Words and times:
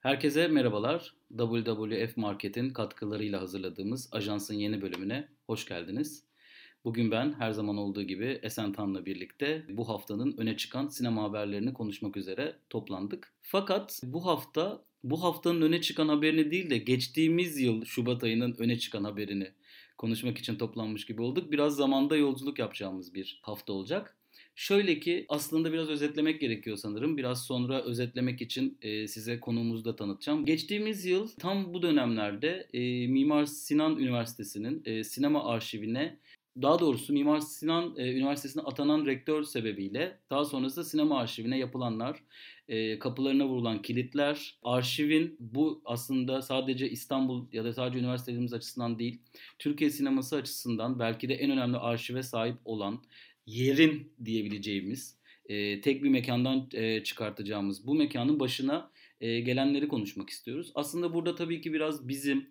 Herkese 0.00 0.48
merhabalar. 0.48 1.14
WWF 1.38 2.16
Market'in 2.16 2.70
katkılarıyla 2.70 3.40
hazırladığımız 3.40 4.08
Ajans'ın 4.12 4.54
yeni 4.54 4.82
bölümüne 4.82 5.28
hoş 5.46 5.66
geldiniz. 5.66 6.24
Bugün 6.84 7.10
ben 7.10 7.32
her 7.32 7.50
zaman 7.50 7.76
olduğu 7.76 8.02
gibi 8.02 8.40
Esen 8.42 8.72
Tan'la 8.72 9.06
birlikte 9.06 9.66
bu 9.68 9.88
haftanın 9.88 10.34
öne 10.38 10.56
çıkan 10.56 10.88
sinema 10.88 11.22
haberlerini 11.22 11.72
konuşmak 11.72 12.16
üzere 12.16 12.56
toplandık. 12.70 13.34
Fakat 13.42 14.00
bu 14.04 14.26
hafta 14.26 14.84
bu 15.04 15.22
haftanın 15.22 15.62
öne 15.62 15.80
çıkan 15.80 16.08
haberini 16.08 16.50
değil 16.50 16.70
de 16.70 16.78
geçtiğimiz 16.78 17.60
yıl 17.60 17.84
Şubat 17.84 18.24
ayının 18.24 18.56
öne 18.58 18.78
çıkan 18.78 19.04
haberini 19.04 19.52
konuşmak 19.96 20.38
için 20.38 20.56
toplanmış 20.56 21.06
gibi 21.06 21.22
olduk. 21.22 21.52
Biraz 21.52 21.76
zamanda 21.76 22.16
yolculuk 22.16 22.58
yapacağımız 22.58 23.14
bir 23.14 23.40
hafta 23.42 23.72
olacak. 23.72 24.17
Şöyle 24.58 25.00
ki 25.00 25.26
aslında 25.28 25.72
biraz 25.72 25.88
özetlemek 25.88 26.40
gerekiyor 26.40 26.76
sanırım. 26.76 27.16
Biraz 27.16 27.46
sonra 27.46 27.82
özetlemek 27.82 28.40
için 28.40 28.78
e, 28.82 29.06
size 29.08 29.40
konuğumuzu 29.40 29.84
da 29.84 29.96
tanıtacağım. 29.96 30.44
Geçtiğimiz 30.44 31.04
yıl 31.04 31.28
tam 31.28 31.74
bu 31.74 31.82
dönemlerde 31.82 32.68
e, 32.72 33.06
Mimar 33.06 33.44
Sinan 33.44 33.98
Üniversitesi'nin 33.98 34.82
e, 34.84 35.04
sinema 35.04 35.44
arşivine 35.44 36.18
daha 36.62 36.78
doğrusu 36.78 37.12
Mimar 37.12 37.40
Sinan 37.40 37.94
e, 37.96 38.12
Üniversitesi'ne 38.12 38.62
atanan 38.62 39.06
rektör 39.06 39.42
sebebiyle 39.42 40.18
daha 40.30 40.44
sonrasında 40.44 40.84
sinema 40.84 41.18
arşivine 41.18 41.58
yapılanlar, 41.58 42.22
e, 42.68 42.98
kapılarına 42.98 43.48
vurulan 43.48 43.82
kilitler, 43.82 44.58
arşivin 44.62 45.36
bu 45.40 45.82
aslında 45.84 46.42
sadece 46.42 46.90
İstanbul 46.90 47.46
ya 47.52 47.64
da 47.64 47.72
sadece 47.72 47.98
üniversitelerimiz 47.98 48.52
açısından 48.52 48.98
değil, 48.98 49.20
Türkiye 49.58 49.90
sineması 49.90 50.36
açısından 50.36 50.98
belki 50.98 51.28
de 51.28 51.34
en 51.34 51.50
önemli 51.50 51.76
arşive 51.76 52.22
sahip 52.22 52.56
olan 52.64 53.02
yerin 53.48 54.12
diyebileceğimiz 54.24 55.16
e, 55.46 55.80
tek 55.80 56.02
bir 56.02 56.08
mekandan 56.08 56.68
e, 56.72 57.02
çıkartacağımız 57.04 57.86
bu 57.86 57.94
mekanın 57.94 58.40
başına 58.40 58.90
e, 59.20 59.40
gelenleri 59.40 59.88
konuşmak 59.88 60.30
istiyoruz. 60.30 60.72
Aslında 60.74 61.14
burada 61.14 61.34
tabii 61.34 61.60
ki 61.60 61.72
biraz 61.72 62.08
bizim 62.08 62.46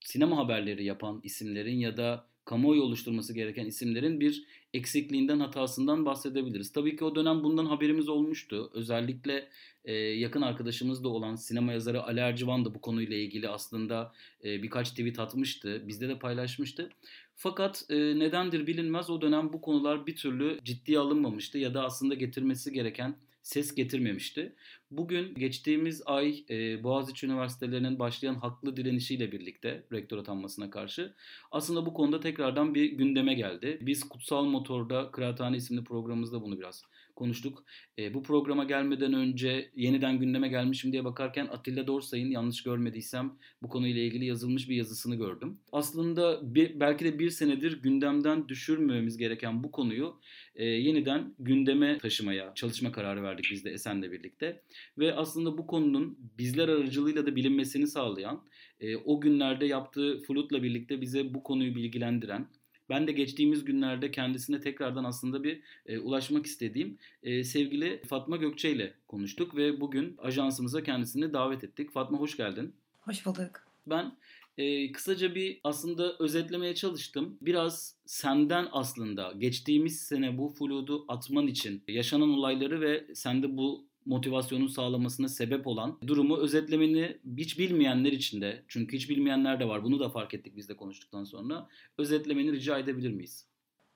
sinema 0.00 0.36
haberleri 0.36 0.84
yapan 0.84 1.20
isimlerin 1.22 1.78
ya 1.78 1.96
da 1.96 2.26
kamuoyu 2.44 2.82
oluşturması 2.82 3.34
gereken 3.34 3.66
isimlerin 3.66 4.20
bir 4.20 4.44
eksikliğinden, 4.74 5.40
hatasından 5.40 6.06
bahsedebiliriz. 6.06 6.72
Tabii 6.72 6.96
ki 6.96 7.04
o 7.04 7.14
dönem 7.14 7.44
bundan 7.44 7.66
haberimiz 7.66 8.08
olmuştu. 8.08 8.70
Özellikle 8.74 9.48
e, 9.84 9.92
yakın 9.94 10.42
arkadaşımız 10.42 11.04
da 11.04 11.08
olan 11.08 11.36
sinema 11.36 11.72
yazarı 11.72 12.02
Ali 12.02 12.20
Ercivan 12.20 12.64
da 12.64 12.74
bu 12.74 12.80
konuyla 12.80 13.16
ilgili 13.16 13.48
aslında 13.48 14.12
e, 14.44 14.62
birkaç 14.62 14.90
tweet 14.90 15.18
atmıştı. 15.18 15.84
Bizde 15.88 16.08
de 16.08 16.18
paylaşmıştı. 16.18 16.90
Fakat 17.36 17.84
e, 17.90 17.96
nedendir 17.96 18.66
bilinmez 18.66 19.10
o 19.10 19.20
dönem 19.20 19.52
bu 19.52 19.60
konular 19.60 20.06
bir 20.06 20.16
türlü 20.16 20.58
ciddiye 20.64 20.98
alınmamıştı 20.98 21.58
ya 21.58 21.74
da 21.74 21.84
aslında 21.84 22.14
getirmesi 22.14 22.72
gereken 22.72 23.16
ses 23.42 23.74
getirmemişti. 23.74 24.54
Bugün 24.90 25.34
geçtiğimiz 25.34 26.02
ay 26.06 26.44
e, 26.50 26.84
Boğaziçi 26.84 27.26
Üniversitelerinin 27.26 27.98
başlayan 27.98 28.34
haklı 28.34 28.76
direnişiyle 28.76 29.32
birlikte 29.32 29.84
rektör 29.92 30.18
atanmasına 30.18 30.70
karşı 30.70 31.14
aslında 31.50 31.86
bu 31.86 31.94
konuda 31.94 32.20
tekrardan 32.20 32.74
bir 32.74 32.92
gündeme 32.92 33.34
geldi. 33.34 33.78
Biz 33.80 34.08
Kutsal 34.08 34.44
Motor'da 34.44 35.10
Kıraathane 35.10 35.56
isimli 35.56 35.84
programımızda 35.84 36.42
bunu 36.42 36.58
biraz 36.58 36.82
konuştuk. 37.16 37.64
E, 37.98 38.14
bu 38.14 38.22
programa 38.22 38.64
gelmeden 38.64 39.12
önce 39.12 39.70
yeniden 39.76 40.18
gündeme 40.18 40.48
gelmişim 40.48 40.92
diye 40.92 41.04
bakarken 41.04 41.46
Atilla 41.46 41.86
Dorsay'ın 41.86 42.30
yanlış 42.30 42.62
görmediysem 42.62 43.32
bu 43.62 43.68
konuyla 43.68 44.02
ilgili 44.02 44.24
yazılmış 44.24 44.68
bir 44.68 44.76
yazısını 44.76 45.16
gördüm. 45.16 45.58
Aslında 45.72 46.54
bir, 46.54 46.80
belki 46.80 47.04
de 47.04 47.18
bir 47.18 47.30
senedir 47.30 47.82
gündemden 47.82 48.48
düşürmememiz 48.48 49.16
gereken 49.16 49.64
bu 49.64 49.70
konuyu 49.70 50.20
e, 50.54 50.64
yeniden 50.64 51.34
gündeme 51.38 51.98
taşımaya 51.98 52.52
çalışma 52.54 52.92
kararı 52.92 53.22
verdik 53.22 53.48
biz 53.50 53.64
de 53.64 53.70
Esen'le 53.70 54.12
birlikte. 54.12 54.62
Ve 54.98 55.14
aslında 55.14 55.58
bu 55.58 55.66
konunun 55.66 56.18
bizler 56.38 56.68
aracılığıyla 56.68 57.26
da 57.26 57.36
bilinmesini 57.36 57.86
sağlayan, 57.86 58.44
e, 58.80 58.96
o 58.96 59.20
günlerde 59.20 59.66
yaptığı 59.66 60.22
flutla 60.22 60.62
birlikte 60.62 61.00
bize 61.00 61.34
bu 61.34 61.42
konuyu 61.42 61.74
bilgilendiren, 61.74 62.48
ben 62.88 63.06
de 63.06 63.12
geçtiğimiz 63.12 63.64
günlerde 63.64 64.10
kendisine 64.10 64.60
tekrardan 64.60 65.04
aslında 65.04 65.44
bir 65.44 65.60
e, 65.86 65.98
ulaşmak 65.98 66.46
istediğim 66.46 66.98
e, 67.22 67.44
sevgili 67.44 68.02
Fatma 68.06 68.36
Gökçe 68.36 68.70
ile 68.70 68.94
konuştuk 69.08 69.56
ve 69.56 69.80
bugün 69.80 70.16
ajansımıza 70.18 70.82
kendisini 70.82 71.32
davet 71.32 71.64
ettik. 71.64 71.90
Fatma 71.92 72.18
hoş 72.18 72.36
geldin. 72.36 72.74
Hoş 73.00 73.26
bulduk. 73.26 73.66
Ben 73.86 74.12
e, 74.58 74.92
kısaca 74.92 75.34
bir 75.34 75.60
aslında 75.64 76.16
özetlemeye 76.18 76.74
çalıştım. 76.74 77.38
Biraz 77.40 77.94
senden 78.06 78.68
aslında 78.72 79.32
geçtiğimiz 79.38 80.00
sene 80.00 80.38
bu 80.38 80.48
fludu 80.48 81.04
atman 81.08 81.46
için 81.46 81.82
yaşanan 81.88 82.30
olayları 82.30 82.80
ve 82.80 83.04
sende 83.14 83.56
bu 83.56 83.84
motivasyonun 84.06 84.66
sağlamasına 84.66 85.28
sebep 85.28 85.66
olan 85.66 85.98
durumu 86.06 86.36
özetlemeni 86.36 87.16
hiç 87.36 87.58
bilmeyenler 87.58 88.12
için 88.12 88.40
de 88.40 88.62
çünkü 88.68 88.96
hiç 88.96 89.10
bilmeyenler 89.10 89.60
de 89.60 89.68
var 89.68 89.84
bunu 89.84 90.00
da 90.00 90.08
fark 90.08 90.34
ettik 90.34 90.56
biz 90.56 90.68
de 90.68 90.76
konuştuktan 90.76 91.24
sonra 91.24 91.68
özetlemeni 91.98 92.52
rica 92.52 92.78
edebilir 92.78 93.10
miyiz? 93.10 93.46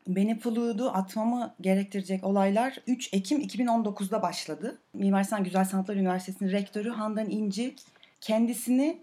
Beni 0.08 0.38
Fluid'u 0.38 0.88
atmamı 0.88 1.54
gerektirecek 1.60 2.24
olaylar 2.24 2.76
3 2.86 3.14
Ekim 3.14 3.40
2019'da 3.40 4.22
başladı. 4.22 4.78
Mimar 4.94 5.24
Sinan 5.24 5.44
Güzel 5.44 5.64
Sanatlar 5.64 5.96
Üniversitesi'nin 5.96 6.50
rektörü 6.50 6.88
Handan 6.88 7.30
İnci 7.30 7.74
kendisini 8.20 9.02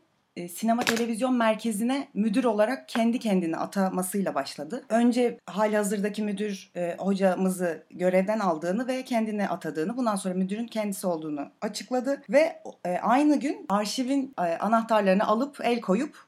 sinema 0.53 0.83
televizyon 0.83 1.35
merkezine 1.35 2.07
müdür 2.13 2.43
olarak 2.43 2.89
kendi 2.89 3.19
kendine 3.19 3.57
atamasıyla 3.57 4.35
başladı. 4.35 4.83
Önce 4.89 5.39
hali 5.45 5.77
hazırdaki 5.77 6.23
müdür 6.23 6.71
e, 6.75 6.95
hocamızı 6.97 7.83
görevden 7.89 8.39
aldığını 8.39 8.87
ve 8.87 9.03
kendine 9.03 9.49
atadığını, 9.49 9.97
bundan 9.97 10.15
sonra 10.15 10.33
müdürün 10.33 10.67
kendisi 10.67 11.07
olduğunu 11.07 11.49
açıkladı 11.61 12.21
ve 12.29 12.61
e, 12.85 12.97
aynı 12.97 13.39
gün 13.39 13.65
arşivin 13.69 14.33
e, 14.39 14.41
anahtarlarını 14.41 15.27
alıp 15.27 15.59
el 15.63 15.81
koyup 15.81 16.24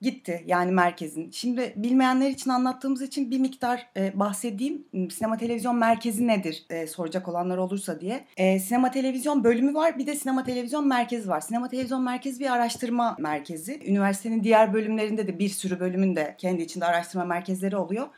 gitti 0.00 0.44
yani 0.46 0.72
merkezin. 0.72 1.30
Şimdi 1.30 1.72
bilmeyenler 1.76 2.30
için 2.30 2.50
anlattığımız 2.50 3.02
için 3.02 3.30
bir 3.30 3.38
miktar 3.38 3.86
e, 3.96 4.18
bahsedeyim. 4.18 4.84
Hmm, 4.90 5.10
sinema 5.10 5.36
televizyon 5.36 5.76
merkezi 5.76 6.26
nedir 6.26 6.66
e, 6.70 6.86
soracak 6.86 7.28
olanlar 7.28 7.58
olursa 7.58 8.00
diye. 8.00 8.24
E, 8.36 8.58
sinema 8.58 8.90
televizyon 8.90 9.44
bölümü 9.44 9.74
var 9.74 9.98
bir 9.98 10.06
de 10.06 10.14
sinema 10.14 10.44
televizyon 10.44 10.88
merkezi 10.88 11.28
var. 11.28 11.40
Sinema 11.40 11.68
televizyon 11.68 12.02
merkezi 12.02 12.40
bir 12.40 12.52
araştırma 12.52 13.16
merkezi. 13.18 13.80
Üniversitenin 13.86 14.44
diğer 14.44 14.74
bölümlerinde 14.74 15.26
de 15.26 15.38
bir 15.38 15.48
sürü 15.48 15.80
bölümün 15.80 16.16
de 16.16 16.34
kendi 16.38 16.62
içinde 16.62 16.84
araştırma 16.84 17.24
merkezleri 17.24 17.76
oluyor. 17.76 18.08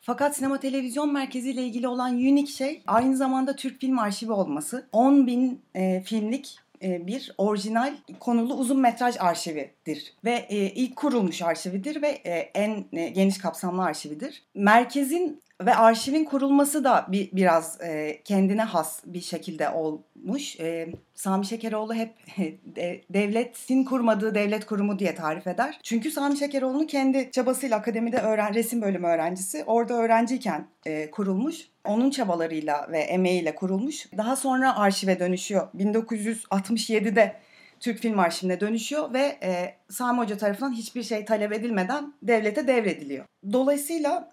Fakat 0.00 0.36
sinema 0.36 0.60
televizyon 0.60 1.12
merkezi 1.12 1.50
ile 1.50 1.62
ilgili 1.62 1.88
olan 1.88 2.14
unik 2.14 2.48
şey 2.48 2.82
aynı 2.86 3.16
zamanda 3.16 3.56
Türk 3.56 3.80
Film 3.80 3.98
Arşivi 3.98 4.32
olması. 4.32 4.86
10 4.92 5.26
bin 5.26 5.60
e, 5.74 6.02
filmlik 6.06 6.58
bir 6.82 7.34
orijinal 7.38 7.94
konulu 8.20 8.54
uzun 8.54 8.80
metraj 8.80 9.16
arşividir 9.18 10.14
ve 10.24 10.46
e, 10.48 10.56
ilk 10.56 10.96
kurulmuş 10.96 11.42
arşividir 11.42 12.02
ve 12.02 12.08
e, 12.08 12.32
en 12.54 12.84
geniş 13.12 13.38
kapsamlı 13.38 13.82
arşividir. 13.82 14.42
Merkezin 14.54 15.42
ve 15.66 15.74
arşivin 15.74 16.24
kurulması 16.24 16.84
da 16.84 17.06
bir 17.08 17.32
biraz 17.32 17.80
e, 17.80 18.22
kendine 18.24 18.62
has 18.62 19.00
bir 19.06 19.20
şekilde 19.20 19.68
olmuş. 19.70 20.60
E, 20.60 20.88
Sami 21.14 21.46
Şekeroğlu 21.46 21.94
hep 21.94 22.14
de, 22.76 23.00
devletin 23.10 23.84
kurmadığı 23.84 24.34
devlet 24.34 24.66
kurumu 24.66 24.98
diye 24.98 25.14
tarif 25.14 25.46
eder. 25.46 25.80
Çünkü 25.82 26.10
Sami 26.10 26.36
Şekeroğlu'nun 26.36 26.86
kendi 26.86 27.30
çabasıyla 27.30 27.76
akademide 27.76 28.18
öğren 28.18 28.54
resim 28.54 28.82
bölümü 28.82 29.06
öğrencisi. 29.06 29.64
Orada 29.66 29.94
öğrenciyken 29.94 30.66
e, 30.86 31.10
kurulmuş. 31.10 31.68
Onun 31.84 32.10
çabalarıyla 32.10 32.88
ve 32.92 32.98
emeğiyle 32.98 33.54
kurulmuş. 33.54 34.06
Daha 34.16 34.36
sonra 34.36 34.76
arşive 34.76 35.18
dönüşüyor. 35.20 35.68
1967'de 35.78 37.36
Türk 37.82 37.98
Film 37.98 38.18
Arşivine 38.18 38.60
dönüşüyor 38.60 39.12
ve 39.12 39.38
e, 39.42 39.74
Sami 39.88 40.18
Hoca 40.18 40.36
tarafından 40.36 40.72
hiçbir 40.72 41.02
şey 41.02 41.24
talep 41.24 41.52
edilmeden 41.52 42.14
devlete 42.22 42.66
devrediliyor. 42.66 43.24
Dolayısıyla 43.52 44.30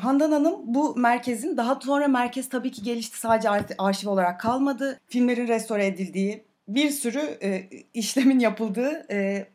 Handan 0.00 0.32
Hanım 0.32 0.54
bu 0.64 0.96
merkezin 0.96 1.56
daha 1.56 1.80
sonra 1.80 2.08
merkez 2.08 2.48
tabii 2.48 2.70
ki 2.70 2.82
gelişti 2.82 3.18
sadece 3.18 3.48
arşiv 3.78 4.10
olarak 4.10 4.40
kalmadı. 4.40 5.00
Filmlerin 5.08 5.48
restore 5.48 5.86
edildiği 5.86 6.44
bir 6.68 6.90
sürü 6.90 7.38
e, 7.42 7.68
işlemin 7.94 8.38
yapıldığı 8.38 9.06
e, 9.10 9.48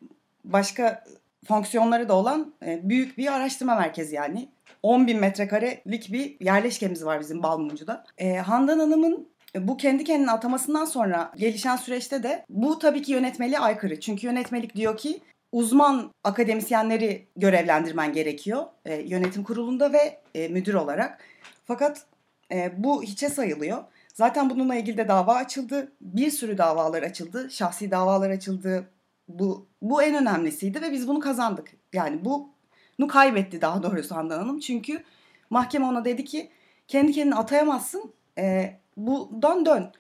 başka 0.46 1.04
fonksiyonları 1.48 2.10
da 2.10 2.14
olan 2.14 2.54
e, 2.66 2.90
büyük 2.90 3.18
bir 3.18 3.34
araştırma 3.34 3.76
merkezi 3.76 4.16
yani. 4.16 4.50
10 4.84 5.08
bin 5.08 5.20
metrekarelik 5.20 6.14
bir 6.14 6.46
yerleşkemiz 6.46 7.06
var 7.06 7.20
bizim 7.20 7.44
Balmumcu'da. 7.44 8.04
E, 8.18 8.36
Handan 8.38 8.80
Hanım'ın 8.80 9.28
bu 9.56 9.78
kendi 9.78 10.04
kendine 10.04 10.32
atamasından 10.32 10.86
sonra 10.86 11.32
gelişen 11.38 11.76
süreçte 11.76 12.24
de 12.24 12.46
bu 12.50 12.80
tabii 12.80 13.02
ki 13.02 13.12
yönetmeliğe 13.12 13.60
aykırı. 13.60 14.00
Çünkü 14.00 14.28
yönetmelik 14.28 14.76
diyor 14.76 14.98
ki 14.98 15.22
uzman 15.52 16.12
akademisyenleri 16.24 17.28
görevlendirmen 17.36 18.14
gerekiyor 18.14 18.66
e, 18.86 18.96
yönetim 18.96 19.44
kurulunda 19.44 19.94
ve 19.94 20.22
e, 20.36 20.48
müdür 20.48 20.74
olarak. 20.74 21.24
Fakat 21.66 22.06
e, 22.52 22.72
bu 22.84 23.04
hiçe 23.04 23.30
sayılıyor. 23.30 23.84
Zaten 24.14 24.50
bununla 24.50 24.76
ilgili 24.76 24.98
de 24.98 25.08
dava 25.08 25.36
açıldı. 25.36 25.92
Bir 26.02 26.32
sürü 26.32 26.58
davalar 26.58 27.04
açıldı. 27.04 27.52
Şahsi 27.52 27.92
davalar 27.92 28.30
açıldı. 28.30 28.90
Bu, 29.28 29.68
bu 29.82 30.04
en 30.04 30.16
önemlisiydi 30.16 30.82
ve 30.82 30.92
biz 30.92 31.08
bunu 31.08 31.20
kazandık. 31.20 31.72
Yani 31.94 32.26
bunu 32.26 33.08
kaybetti 33.08 33.62
daha 33.62 33.84
doğrusu 33.84 34.16
Handan 34.16 34.40
Hanım. 34.40 34.60
Çünkü 34.60 35.04
mahkeme 35.50 35.86
ona 35.86 36.06
dedi 36.06 36.26
ki 36.26 36.50
kendi 36.88 37.12
kendini 37.12 37.36
atayamazsın. 37.36 38.14
E, 38.38 38.78
bundan 38.98 39.66
dön. 39.66 39.92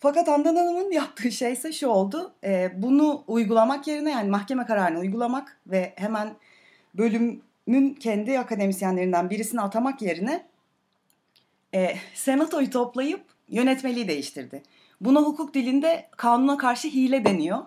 Fakat 0.00 0.28
Handan 0.28 0.56
Hanım'ın 0.56 0.90
yaptığı 0.92 1.32
şey 1.32 1.52
ise 1.52 1.72
şu 1.72 1.88
oldu. 1.88 2.32
E, 2.44 2.70
bunu 2.76 3.24
uygulamak 3.26 3.86
yerine 3.86 4.10
yani 4.10 4.30
mahkeme 4.30 4.66
kararını 4.66 4.98
uygulamak 4.98 5.60
ve 5.66 5.92
hemen 5.96 6.36
bölümün 6.94 7.94
kendi 8.00 8.38
akademisyenlerinden 8.38 9.30
birisini 9.30 9.60
atamak 9.60 10.02
yerine 10.02 10.46
e, 11.74 11.94
senatoyu 12.14 12.70
toplayıp 12.70 13.20
yönetmeliği 13.48 14.08
değiştirdi. 14.08 14.62
Buna 15.00 15.20
hukuk 15.20 15.54
dilinde 15.54 16.08
kanuna 16.16 16.56
karşı 16.56 16.88
hile 16.88 17.24
deniyor. 17.24 17.58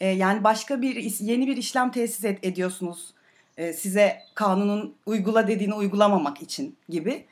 E, 0.00 0.08
yani 0.08 0.44
başka 0.44 0.82
bir 0.82 1.20
yeni 1.20 1.46
bir 1.46 1.56
işlem 1.56 1.90
tesis 1.90 2.24
ed- 2.24 2.46
ediyorsunuz 2.46 3.14
e, 3.56 3.72
size 3.72 4.22
kanunun 4.34 4.94
uygula 5.06 5.48
dediğini 5.48 5.74
uygulamamak 5.74 6.42
için 6.42 6.76
gibi. 6.88 7.24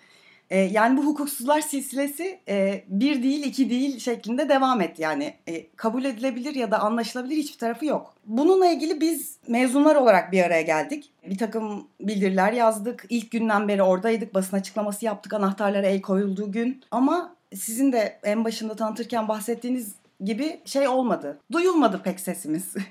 E, 0.50 0.58
yani 0.58 0.96
bu 0.96 1.06
hukuksuzlar 1.06 1.60
silsilesi 1.60 2.40
e, 2.48 2.84
bir 2.88 3.22
değil 3.22 3.44
iki 3.44 3.70
değil 3.70 3.98
şeklinde 3.98 4.48
devam 4.48 4.80
etti. 4.80 5.02
Yani 5.02 5.34
e, 5.46 5.66
kabul 5.76 6.04
edilebilir 6.04 6.54
ya 6.54 6.70
da 6.70 6.78
anlaşılabilir 6.78 7.36
hiçbir 7.36 7.58
tarafı 7.58 7.86
yok. 7.86 8.14
Bununla 8.26 8.66
ilgili 8.66 9.00
biz 9.00 9.36
mezunlar 9.48 9.96
olarak 9.96 10.32
bir 10.32 10.42
araya 10.42 10.62
geldik. 10.62 11.12
Bir 11.26 11.38
takım 11.38 11.86
bildiriler 12.00 12.52
yazdık. 12.52 13.06
İlk 13.08 13.30
günden 13.30 13.68
beri 13.68 13.82
oradaydık. 13.82 14.34
Basın 14.34 14.56
açıklaması 14.56 15.04
yaptık 15.04 15.32
anahtarlara 15.32 15.86
el 15.86 16.00
koyulduğu 16.00 16.52
gün. 16.52 16.82
Ama 16.90 17.34
sizin 17.54 17.92
de 17.92 18.18
en 18.22 18.44
başında 18.44 18.76
tanıtırken 18.76 19.28
bahsettiğiniz 19.28 19.94
gibi 20.24 20.60
şey 20.64 20.88
olmadı. 20.88 21.38
Duyulmadı 21.52 22.02
pek 22.04 22.20
sesimiz. 22.20 22.74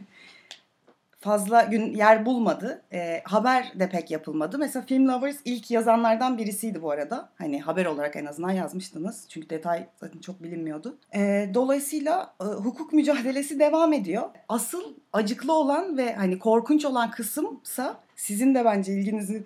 fazla 1.19 1.63
gün 1.63 1.93
yer 1.93 2.25
bulmadı. 2.25 2.81
E, 2.93 3.21
haber 3.23 3.79
de 3.79 3.89
pek 3.89 4.11
yapılmadı. 4.11 4.57
Mesela 4.57 4.85
Film 4.85 5.07
Lovers 5.07 5.37
ilk 5.45 5.71
yazanlardan 5.71 6.37
birisiydi 6.37 6.81
bu 6.81 6.91
arada. 6.91 7.29
Hani 7.35 7.61
haber 7.61 7.85
olarak 7.85 8.15
en 8.15 8.25
azından 8.25 8.51
yazmıştınız. 8.51 9.25
Çünkü 9.29 9.49
detay 9.49 9.87
zaten 9.95 10.19
çok 10.19 10.43
bilinmiyordu. 10.43 10.97
E, 11.15 11.49
dolayısıyla 11.53 12.33
e, 12.41 12.43
hukuk 12.43 12.93
mücadelesi 12.93 13.59
devam 13.59 13.93
ediyor. 13.93 14.29
Asıl 14.49 14.83
acıklı 15.13 15.53
olan 15.53 15.97
ve 15.97 16.13
hani 16.13 16.39
korkunç 16.39 16.85
olan 16.85 17.11
kısımsa 17.11 17.99
sizin 18.15 18.55
de 18.55 18.65
bence 18.65 18.93
ilginizi 18.93 19.45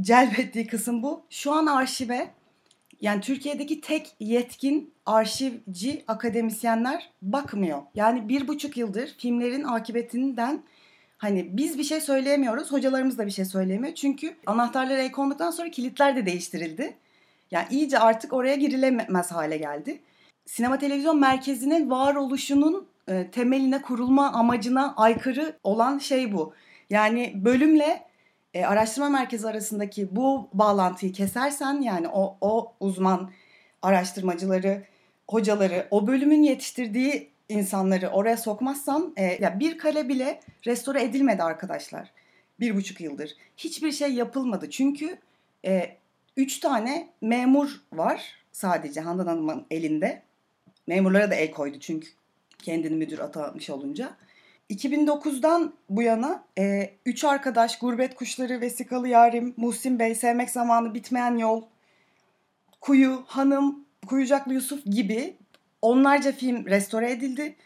celbettiği 0.00 0.66
kısım 0.66 1.02
bu. 1.02 1.22
Şu 1.30 1.52
an 1.52 1.66
arşive 1.66 2.28
yani 3.00 3.20
Türkiye'deki 3.20 3.80
tek 3.80 4.14
yetkin 4.20 4.94
arşivci 5.06 6.04
akademisyenler 6.08 7.10
bakmıyor. 7.22 7.82
Yani 7.94 8.28
bir 8.28 8.48
buçuk 8.48 8.76
yıldır 8.76 9.14
filmlerin 9.18 9.64
akıbetinden 9.64 10.62
Hani 11.22 11.56
biz 11.56 11.78
bir 11.78 11.84
şey 11.84 12.00
söyleyemiyoruz, 12.00 12.72
hocalarımız 12.72 13.18
da 13.18 13.26
bir 13.26 13.30
şey 13.30 13.44
söyleyemiyor. 13.44 13.94
Çünkü 13.94 14.36
anahtarlar 14.46 14.98
el 14.98 15.12
konduktan 15.12 15.50
sonra 15.50 15.70
kilitler 15.70 16.16
de 16.16 16.26
değiştirildi. 16.26 16.94
Yani 17.50 17.66
iyice 17.70 17.98
artık 17.98 18.32
oraya 18.32 18.54
girilemez 18.54 19.32
hale 19.32 19.56
geldi. 19.56 20.00
Sinema 20.46 20.78
televizyon 20.78 21.20
merkezinin 21.20 21.90
varoluşunun 21.90 22.86
e, 23.08 23.30
temeline 23.30 23.82
kurulma 23.82 24.32
amacına 24.32 24.94
aykırı 24.96 25.56
olan 25.64 25.98
şey 25.98 26.32
bu. 26.32 26.54
Yani 26.90 27.32
bölümle 27.34 28.02
e, 28.54 28.64
araştırma 28.64 29.08
merkezi 29.08 29.48
arasındaki 29.48 30.16
bu 30.16 30.48
bağlantıyı 30.52 31.12
kesersen 31.12 31.80
yani 31.80 32.08
o, 32.08 32.36
o 32.40 32.72
uzman 32.80 33.30
araştırmacıları, 33.82 34.82
hocaları, 35.28 35.86
o 35.90 36.06
bölümün 36.06 36.42
yetiştirdiği 36.42 37.31
insanları 37.52 38.08
oraya 38.08 38.36
sokmazsam 38.36 39.12
e, 39.16 39.24
ya 39.24 39.60
bir 39.60 39.78
kale 39.78 40.08
bile 40.08 40.40
restore 40.66 41.02
edilmedi 41.02 41.42
arkadaşlar. 41.42 42.10
Bir 42.60 42.76
buçuk 42.76 43.00
yıldır. 43.00 43.36
Hiçbir 43.56 43.92
şey 43.92 44.12
yapılmadı. 44.12 44.70
Çünkü 44.70 45.18
e, 45.64 45.96
üç 46.36 46.58
tane 46.58 47.08
memur 47.20 47.80
var 47.92 48.34
sadece 48.52 49.00
Handan 49.00 49.26
Hanım'ın 49.26 49.66
elinde. 49.70 50.22
Memurlara 50.86 51.30
da 51.30 51.34
el 51.34 51.50
koydu 51.50 51.78
çünkü 51.80 52.08
kendini 52.58 52.96
müdür 52.96 53.18
atamış 53.18 53.70
olunca. 53.70 54.16
2009'dan 54.70 55.72
bu 55.90 56.02
yana 56.02 56.44
e, 56.58 56.90
üç 57.06 57.24
arkadaş 57.24 57.78
Gurbet 57.78 58.14
Kuşları, 58.14 58.60
Vesikalı 58.60 59.08
Yarim, 59.08 59.54
Muhsin 59.56 59.98
Bey, 59.98 60.14
Sevmek 60.14 60.50
Zamanı, 60.50 60.94
Bitmeyen 60.94 61.38
Yol, 61.38 61.62
Kuyu, 62.80 63.22
Hanım, 63.26 63.84
Kuyucaklı 64.06 64.54
Yusuf 64.54 64.84
gibi 64.84 65.36
onlarca 65.82 66.32
film 66.32 66.66
restore 66.66 67.10
edildi 67.10 67.56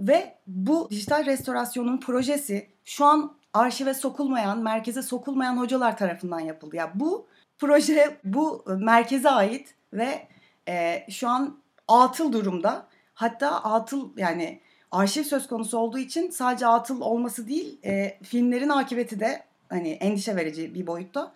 ve 0.00 0.34
bu 0.46 0.88
dijital 0.90 1.26
restorasyonun 1.26 2.00
projesi 2.00 2.66
şu 2.84 3.04
an 3.04 3.36
arşive 3.54 3.94
sokulmayan, 3.94 4.58
merkeze 4.58 5.02
sokulmayan 5.02 5.56
hocalar 5.56 5.96
tarafından 5.96 6.40
yapıldı. 6.40 6.76
Ya 6.76 6.84
yani 6.84 7.00
bu 7.00 7.26
proje 7.58 8.16
bu 8.24 8.64
merkeze 8.78 9.30
ait 9.30 9.74
ve 9.92 10.28
e, 10.68 11.06
şu 11.10 11.28
an 11.28 11.58
atıl 11.88 12.32
durumda. 12.32 12.86
Hatta 13.14 13.50
atıl 13.50 14.10
yani 14.16 14.60
arşiv 14.90 15.22
söz 15.22 15.46
konusu 15.46 15.78
olduğu 15.78 15.98
için 15.98 16.30
sadece 16.30 16.66
atıl 16.66 17.00
olması 17.00 17.48
değil, 17.48 17.78
e, 17.84 18.18
filmlerin 18.22 18.68
akıbeti 18.68 19.20
de 19.20 19.42
hani 19.68 19.88
endişe 19.88 20.36
verici 20.36 20.74
bir 20.74 20.86
boyutta. 20.86 21.32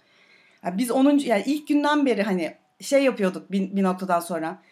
Yani 0.64 0.78
biz 0.78 0.90
10. 0.90 1.18
yani 1.18 1.42
ilk 1.46 1.68
günden 1.68 2.06
beri 2.06 2.22
hani 2.22 2.54
şey 2.80 3.04
yapıyorduk 3.04 3.52
bir, 3.52 3.76
bir 3.76 3.82
noktadan 3.82 4.20
sonra. 4.20 4.62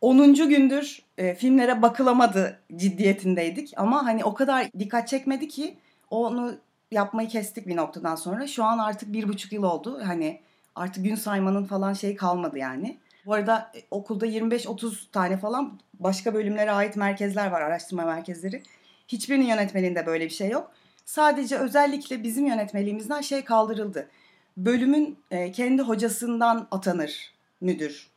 10. 0.00 0.34
gündür 0.34 1.02
e, 1.18 1.34
filmlere 1.34 1.82
bakılamadı 1.82 2.60
ciddiyetindeydik 2.76 3.72
ama 3.76 4.06
hani 4.06 4.24
o 4.24 4.34
kadar 4.34 4.72
dikkat 4.78 5.08
çekmedi 5.08 5.48
ki 5.48 5.76
onu 6.10 6.54
yapmayı 6.90 7.28
kestik 7.28 7.66
bir 7.66 7.76
noktadan 7.76 8.14
sonra. 8.14 8.46
Şu 8.46 8.64
an 8.64 8.78
artık 8.78 9.12
bir 9.12 9.28
buçuk 9.28 9.52
yıl 9.52 9.62
oldu. 9.62 10.00
Hani 10.04 10.40
artık 10.74 11.04
gün 11.04 11.14
saymanın 11.14 11.64
falan 11.64 11.92
şey 11.92 12.16
kalmadı 12.16 12.58
yani. 12.58 12.98
Bu 13.26 13.34
arada 13.34 13.72
e, 13.74 13.78
okulda 13.90 14.26
25-30 14.26 15.10
tane 15.12 15.36
falan 15.36 15.78
başka 16.00 16.34
bölümlere 16.34 16.72
ait 16.72 16.96
merkezler 16.96 17.50
var, 17.50 17.60
araştırma 17.60 18.04
merkezleri. 18.04 18.62
Hiçbirinin 19.08 19.46
yönetmeliğinde 19.46 20.06
böyle 20.06 20.24
bir 20.24 20.30
şey 20.30 20.48
yok. 20.48 20.70
Sadece 21.04 21.58
özellikle 21.58 22.22
bizim 22.22 22.46
yönetmeliğimizden 22.46 23.20
şey 23.20 23.44
kaldırıldı. 23.44 24.08
Bölümün 24.56 25.18
e, 25.30 25.52
kendi 25.52 25.82
hocasından 25.82 26.68
atanır 26.70 27.32
müdür 27.60 28.15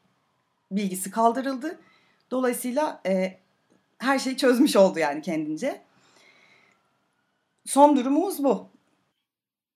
bilgisi 0.72 1.12
kaldırıldı. 1.12 1.80
Dolayısıyla 2.32 3.02
e, 3.06 3.40
her 3.98 4.20
şeyi 4.20 4.38
çözmüş 4.38 4.76
oldu 4.76 5.00
yani 5.00 5.22
kendince. 5.22 5.82
Son 7.66 7.98
durumumuz 7.98 8.44
bu. 8.44 8.70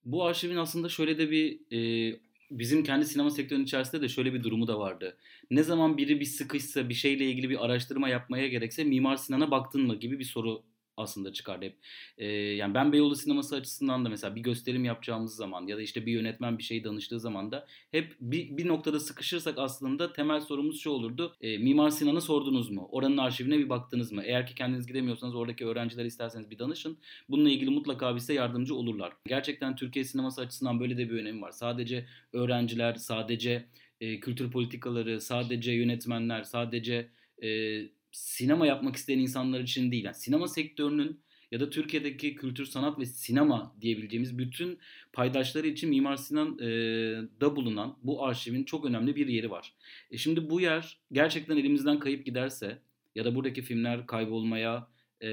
Bu 0.05 0.25
arşivin 0.25 0.57
aslında 0.57 0.89
şöyle 0.89 1.17
de 1.17 1.31
bir 1.31 1.59
e, 1.71 2.19
bizim 2.51 2.83
kendi 2.83 3.05
sinema 3.05 3.29
sektörünün 3.29 3.63
içerisinde 3.63 4.01
de 4.01 4.09
şöyle 4.09 4.33
bir 4.33 4.43
durumu 4.43 4.67
da 4.67 4.79
vardı. 4.79 5.17
Ne 5.51 5.63
zaman 5.63 5.97
biri 5.97 6.19
bir 6.19 6.25
sıkışsa 6.25 6.89
bir 6.89 6.93
şeyle 6.93 7.25
ilgili 7.25 7.49
bir 7.49 7.65
araştırma 7.65 8.09
yapmaya 8.09 8.47
gerekse 8.47 8.83
Mimar 8.83 9.15
Sinan'a 9.15 9.51
baktın 9.51 9.87
mı 9.87 9.95
gibi 9.95 10.19
bir 10.19 10.23
soru 10.23 10.63
aslında 10.97 11.33
çıkardı 11.33 11.65
hep. 11.65 11.77
Ee, 12.17 12.25
yani 12.27 12.73
ben 12.73 12.93
Beyoğlu 12.93 13.15
sineması 13.15 13.55
açısından 13.55 14.05
da 14.05 14.09
mesela 14.09 14.35
bir 14.35 14.41
gösterim 14.41 14.85
yapacağımız 14.85 15.35
zaman 15.35 15.67
ya 15.67 15.77
da 15.77 15.81
işte 15.81 16.05
bir 16.05 16.11
yönetmen 16.11 16.57
bir 16.57 16.63
şey 16.63 16.83
danıştığı 16.83 17.19
zaman 17.19 17.51
da 17.51 17.67
hep 17.91 18.15
bir, 18.19 18.57
bir 18.57 18.67
noktada 18.67 18.99
sıkışırsak 18.99 19.57
aslında 19.57 20.13
temel 20.13 20.41
sorumuz 20.41 20.81
şu 20.81 20.89
olurdu. 20.89 21.35
E, 21.41 21.57
Mimar 21.57 21.89
Sinan'a 21.89 22.21
sordunuz 22.21 22.71
mu? 22.71 22.87
Oranın 22.91 23.17
arşivine 23.17 23.57
bir 23.57 23.69
baktınız 23.69 24.11
mı? 24.11 24.23
Eğer 24.23 24.47
ki 24.47 24.55
kendiniz 24.55 24.87
gidemiyorsanız 24.87 25.35
oradaki 25.35 25.65
öğrenciler 25.65 26.05
isterseniz 26.05 26.51
bir 26.51 26.59
danışın. 26.59 26.97
Bununla 27.29 27.49
ilgili 27.49 27.69
mutlaka 27.69 28.15
bize 28.15 28.33
yardımcı 28.33 28.75
olurlar. 28.75 29.13
Gerçekten 29.27 29.75
Türkiye 29.75 30.05
sineması 30.05 30.41
açısından 30.41 30.79
böyle 30.79 30.97
de 30.97 31.09
bir 31.09 31.17
önemi 31.17 31.41
var. 31.41 31.51
Sadece 31.51 32.05
öğrenciler, 32.33 32.95
sadece 32.95 33.65
e, 34.01 34.19
kültür 34.19 34.51
politikaları, 34.51 35.21
sadece 35.21 35.71
yönetmenler, 35.71 36.43
sadece 36.43 37.09
e, 37.43 37.79
sinema 38.13 38.67
yapmak 38.67 38.95
isteyen 38.95 39.19
insanlar 39.19 39.59
için 39.59 39.91
değil. 39.91 40.03
Yani 40.03 40.15
sinema 40.15 40.47
sektörünün 40.47 41.19
ya 41.51 41.59
da 41.59 41.69
Türkiye'deki 41.69 42.35
kültür, 42.35 42.65
sanat 42.65 42.99
ve 42.99 43.05
sinema 43.05 43.75
diyebileceğimiz 43.81 44.37
bütün 44.37 44.79
paydaşları 45.13 45.67
için 45.67 45.89
Mimar 45.89 46.15
Sinan'da 46.15 47.45
e, 47.45 47.55
bulunan 47.55 47.97
bu 48.03 48.25
arşivin 48.25 48.63
çok 48.63 48.85
önemli 48.85 49.15
bir 49.15 49.27
yeri 49.27 49.51
var. 49.51 49.73
E 50.11 50.17
şimdi 50.17 50.49
bu 50.49 50.61
yer 50.61 50.97
gerçekten 51.11 51.57
elimizden 51.57 51.99
kayıp 51.99 52.25
giderse 52.25 52.81
ya 53.15 53.25
da 53.25 53.35
buradaki 53.35 53.61
filmler 53.61 54.07
kaybolmaya 54.07 54.87
e, 55.23 55.29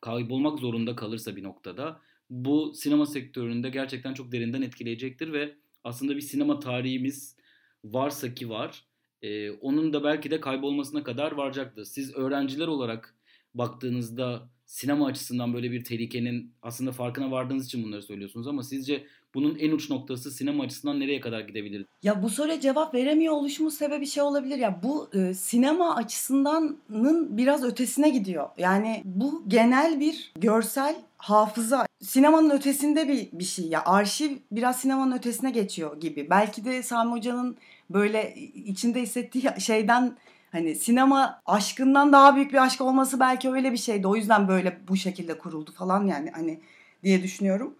kaybolmak 0.00 0.58
zorunda 0.58 0.96
kalırsa 0.96 1.36
bir 1.36 1.42
noktada 1.42 2.00
bu 2.30 2.72
sinema 2.74 3.06
sektöründe 3.06 3.70
gerçekten 3.70 4.14
çok 4.14 4.32
derinden 4.32 4.62
etkileyecektir 4.62 5.32
ve 5.32 5.54
aslında 5.84 6.16
bir 6.16 6.20
sinema 6.20 6.60
tarihimiz 6.60 7.36
varsa 7.84 8.34
ki 8.34 8.48
var 8.48 8.84
e, 9.24 9.50
onun 9.50 9.92
da 9.92 10.04
belki 10.04 10.30
de 10.30 10.40
kaybolmasına 10.40 11.02
kadar 11.02 11.32
varacaktır. 11.32 11.84
Siz 11.84 12.14
öğrenciler 12.14 12.66
olarak 12.66 13.14
baktığınızda 13.54 14.48
sinema 14.66 15.06
açısından 15.06 15.54
böyle 15.54 15.72
bir 15.72 15.84
tehlikenin 15.84 16.52
aslında 16.62 16.92
farkına 16.92 17.30
vardığınız 17.30 17.66
için 17.66 17.84
bunları 17.84 18.02
söylüyorsunuz 18.02 18.46
ama 18.46 18.62
sizce 18.62 19.04
bunun 19.34 19.58
en 19.58 19.70
uç 19.70 19.90
noktası 19.90 20.30
sinema 20.30 20.64
açısından 20.64 21.00
nereye 21.00 21.20
kadar 21.20 21.40
gidebilir? 21.40 21.86
Ya 22.02 22.22
bu 22.22 22.30
soruya 22.30 22.60
cevap 22.60 22.94
veremiyor 22.94 23.34
oluşumun 23.34 23.70
sebebi 23.70 24.06
şey 24.06 24.22
olabilir 24.22 24.58
ya 24.58 24.80
bu 24.82 25.10
e, 25.14 25.34
sinema 25.34 25.96
açısındanın 25.96 27.36
biraz 27.36 27.64
ötesine 27.64 28.10
gidiyor. 28.10 28.48
Yani 28.58 29.02
bu 29.04 29.44
genel 29.48 30.00
bir 30.00 30.32
görsel 30.36 30.96
hafıza 31.16 31.86
sinemanın 32.02 32.50
ötesinde 32.50 33.08
bir 33.08 33.28
bir 33.32 33.44
şey 33.44 33.66
ya 33.66 33.84
arşiv 33.84 34.36
biraz 34.52 34.80
sinemanın 34.80 35.16
ötesine 35.16 35.50
geçiyor 35.50 36.00
gibi. 36.00 36.30
Belki 36.30 36.64
de 36.64 36.82
Sami 36.82 37.12
Hoca'nın 37.12 37.56
böyle 37.90 38.34
içinde 38.54 39.02
hissettiği 39.02 39.50
şeyden 39.58 40.16
Hani 40.54 40.74
sinema 40.74 41.42
aşkından 41.46 42.12
daha 42.12 42.36
büyük 42.36 42.52
bir 42.52 42.62
aşk 42.62 42.80
olması 42.80 43.20
belki 43.20 43.50
öyle 43.50 43.72
bir 43.72 43.76
şeydi. 43.76 44.06
O 44.06 44.16
yüzden 44.16 44.48
böyle 44.48 44.78
bu 44.88 44.96
şekilde 44.96 45.38
kuruldu 45.38 45.72
falan 45.72 46.06
yani 46.06 46.30
hani 46.30 46.60
diye 47.02 47.22
düşünüyorum. 47.22 47.74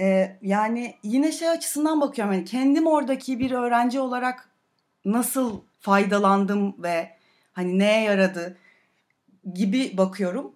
Ee, 0.00 0.36
yani 0.42 0.94
yine 1.02 1.32
şey 1.32 1.48
açısından 1.48 2.00
bakıyorum 2.00 2.34
hani 2.34 2.44
kendim 2.44 2.86
oradaki 2.86 3.38
bir 3.38 3.50
öğrenci 3.50 4.00
olarak 4.00 4.48
nasıl 5.04 5.60
faydalandım 5.80 6.82
ve 6.82 7.10
hani 7.52 7.78
neye 7.78 8.02
yaradı 8.02 8.56
gibi 9.54 9.96
bakıyorum. 9.96 10.52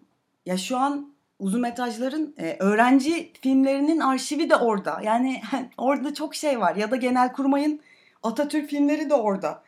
Ya 0.47 0.59
şu 0.59 0.79
an 0.79 1.15
uzun 1.39 1.61
metrajların 1.61 2.35
e, 2.39 2.57
öğrenci 2.59 3.33
filmlerinin 3.41 4.01
arşivi 4.01 4.51
de 4.51 4.57
orada. 4.57 5.01
Yani 5.05 5.43
orada 5.79 6.15
çok 6.15 6.35
şey 6.35 6.61
var. 6.61 6.77
Ya 6.77 6.91
da 6.91 6.97
genel 6.97 7.33
kurmayın 7.33 7.81
Atatürk 8.27 8.71
filmleri 8.71 9.11
de 9.11 9.15
orada. 9.15 9.63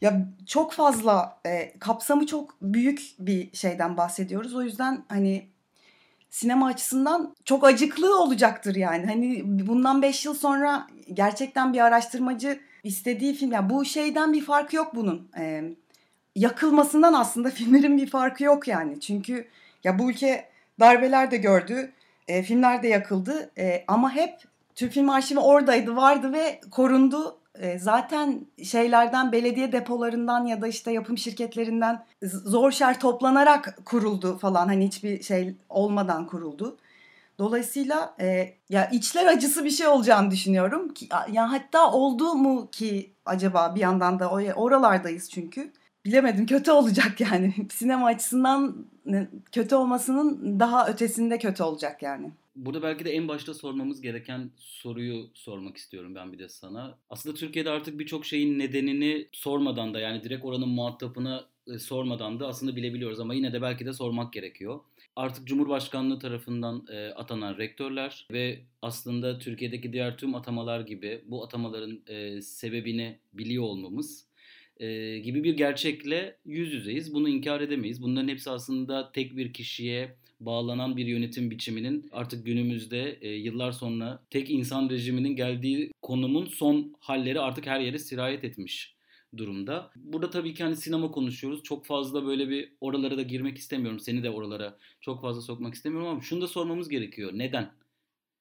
Ya 0.00 0.26
çok 0.46 0.72
fazla 0.72 1.38
e, 1.46 1.78
kapsamı 1.78 2.26
çok 2.26 2.54
büyük 2.62 3.02
bir 3.18 3.56
şeyden 3.56 3.96
bahsediyoruz. 3.96 4.54
O 4.54 4.62
yüzden 4.62 5.04
hani 5.08 5.48
sinema 6.30 6.66
açısından 6.66 7.34
çok 7.44 7.64
acıklı 7.64 8.22
olacaktır 8.22 8.74
yani. 8.74 9.06
Hani 9.06 9.42
bundan 9.44 10.02
5 10.02 10.24
yıl 10.26 10.34
sonra 10.34 10.86
gerçekten 11.12 11.72
bir 11.72 11.80
araştırmacı 11.80 12.60
istediği 12.84 13.34
film 13.34 13.52
yani 13.52 13.70
bu 13.70 13.84
şeyden 13.84 14.32
bir 14.32 14.44
farkı 14.44 14.76
yok 14.76 14.94
bunun. 14.94 15.28
E, 15.38 15.64
yakılmasından 16.36 17.12
aslında 17.12 17.50
filmlerin 17.58 17.96
bir 17.96 18.10
farkı 18.10 18.44
yok 18.44 18.68
yani. 18.68 19.00
Çünkü 19.00 19.48
ya 19.84 19.98
bu 19.98 20.10
ülke 20.10 20.48
darbeler 20.80 21.30
de 21.30 21.36
gördü, 21.36 21.92
e, 22.28 22.42
filmler 22.42 22.82
de 22.82 22.88
yakıldı 22.88 23.50
e, 23.58 23.84
ama 23.88 24.14
hep 24.14 24.34
Türk 24.74 24.92
Film 24.92 25.10
Arşivi 25.10 25.38
oradaydı, 25.38 25.96
vardı 25.96 26.32
ve 26.32 26.60
korundu. 26.70 27.38
Zaten 27.78 28.46
şeylerden, 28.64 29.32
belediye 29.32 29.72
depolarından 29.72 30.44
ya 30.44 30.62
da 30.62 30.66
işte 30.68 30.92
yapım 30.92 31.18
şirketlerinden 31.18 32.04
zor 32.22 32.70
şer 32.70 33.00
toplanarak 33.00 33.78
kuruldu 33.84 34.38
falan. 34.38 34.66
Hani 34.66 34.86
hiçbir 34.86 35.22
şey 35.22 35.56
olmadan 35.68 36.26
kuruldu. 36.26 36.76
Dolayısıyla 37.38 38.14
e, 38.20 38.54
ya 38.68 38.90
içler 38.90 39.26
acısı 39.26 39.64
bir 39.64 39.70
şey 39.70 39.86
olacağını 39.86 40.30
düşünüyorum. 40.30 40.94
Ki, 40.94 41.08
ya 41.32 41.52
hatta 41.52 41.92
oldu 41.92 42.34
mu 42.34 42.68
ki 42.70 43.14
acaba 43.26 43.74
bir 43.74 43.80
yandan 43.80 44.18
da 44.18 44.30
oralardayız 44.30 45.30
çünkü 45.30 45.72
bilemedim 46.04 46.46
kötü 46.46 46.70
olacak 46.70 47.20
yani. 47.20 47.54
Sinema 47.70 48.06
açısından 48.06 48.86
kötü 49.52 49.74
olmasının 49.74 50.60
daha 50.60 50.88
ötesinde 50.88 51.38
kötü 51.38 51.62
olacak 51.62 52.02
yani. 52.02 52.32
Burada 52.56 52.82
belki 52.82 53.04
de 53.04 53.10
en 53.10 53.28
başta 53.28 53.54
sormamız 53.54 54.00
gereken 54.00 54.50
soruyu 54.56 55.30
sormak 55.34 55.76
istiyorum 55.76 56.14
ben 56.14 56.32
bir 56.32 56.38
de 56.38 56.48
sana. 56.48 56.98
Aslında 57.10 57.34
Türkiye'de 57.34 57.70
artık 57.70 57.98
birçok 57.98 58.26
şeyin 58.26 58.58
nedenini 58.58 59.28
sormadan 59.32 59.94
da 59.94 60.00
yani 60.00 60.22
direkt 60.22 60.44
oranın 60.44 60.68
muhatabına 60.68 61.44
e, 61.74 61.78
sormadan 61.78 62.40
da 62.40 62.48
aslında 62.48 62.76
bilebiliyoruz 62.76 63.20
ama 63.20 63.34
yine 63.34 63.52
de 63.52 63.62
belki 63.62 63.86
de 63.86 63.92
sormak 63.92 64.32
gerekiyor. 64.32 64.80
Artık 65.16 65.46
Cumhurbaşkanlığı 65.46 66.18
tarafından 66.18 66.86
e, 66.92 67.08
atanan 67.08 67.58
rektörler 67.58 68.26
ve 68.30 68.60
aslında 68.82 69.38
Türkiye'deki 69.38 69.92
diğer 69.92 70.16
tüm 70.16 70.34
atamalar 70.34 70.80
gibi 70.80 71.24
bu 71.26 71.44
atamaların 71.44 72.00
e, 72.06 72.42
sebebini 72.42 73.18
biliyor 73.32 73.64
olmamız 73.64 74.26
e, 74.76 75.18
gibi 75.18 75.44
bir 75.44 75.56
gerçekle 75.56 76.36
yüz 76.44 76.72
yüzeyiz. 76.72 77.14
Bunu 77.14 77.28
inkar 77.28 77.60
edemeyiz. 77.60 78.02
Bunların 78.02 78.28
hepsi 78.28 78.50
aslında 78.50 79.12
tek 79.12 79.36
bir 79.36 79.52
kişiye 79.52 80.16
bağlanan 80.40 80.96
bir 80.96 81.06
yönetim 81.06 81.50
biçiminin 81.50 82.08
artık 82.12 82.46
günümüzde 82.46 83.18
e, 83.20 83.28
yıllar 83.28 83.72
sonra 83.72 84.22
tek 84.30 84.50
insan 84.50 84.90
rejiminin 84.90 85.36
geldiği 85.36 85.90
konumun 86.02 86.46
son 86.46 86.94
halleri 87.00 87.40
artık 87.40 87.66
her 87.66 87.80
yere 87.80 87.98
sirayet 87.98 88.44
etmiş 88.44 88.94
durumda. 89.36 89.90
Burada 89.96 90.30
tabii 90.30 90.54
ki 90.54 90.64
hani 90.64 90.76
sinema 90.76 91.10
konuşuyoruz. 91.10 91.62
Çok 91.62 91.86
fazla 91.86 92.26
böyle 92.26 92.48
bir 92.48 92.72
oralara 92.80 93.16
da 93.16 93.22
girmek 93.22 93.58
istemiyorum. 93.58 94.00
Seni 94.00 94.22
de 94.22 94.30
oralara 94.30 94.78
çok 95.00 95.22
fazla 95.22 95.42
sokmak 95.42 95.74
istemiyorum 95.74 96.08
ama 96.08 96.20
şunu 96.20 96.40
da 96.40 96.48
sormamız 96.48 96.88
gerekiyor. 96.88 97.30
Neden? 97.34 97.70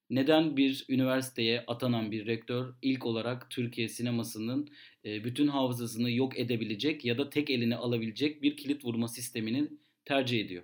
Neden 0.09 0.57
bir 0.57 0.85
üniversiteye 0.89 1.63
atanan 1.67 2.11
bir 2.11 2.25
rektör 2.25 2.73
ilk 2.81 3.05
olarak 3.05 3.49
Türkiye 3.49 3.89
sinemasının 3.89 4.69
e, 5.05 5.23
bütün 5.23 5.47
hafızasını 5.47 6.11
yok 6.11 6.39
edebilecek 6.39 7.05
ya 7.05 7.17
da 7.17 7.29
tek 7.29 7.49
eline 7.49 7.75
alabilecek 7.75 8.41
bir 8.43 8.57
kilit 8.57 8.85
vurma 8.85 9.07
sistemini 9.07 9.67
tercih 10.05 10.45
ediyor? 10.45 10.63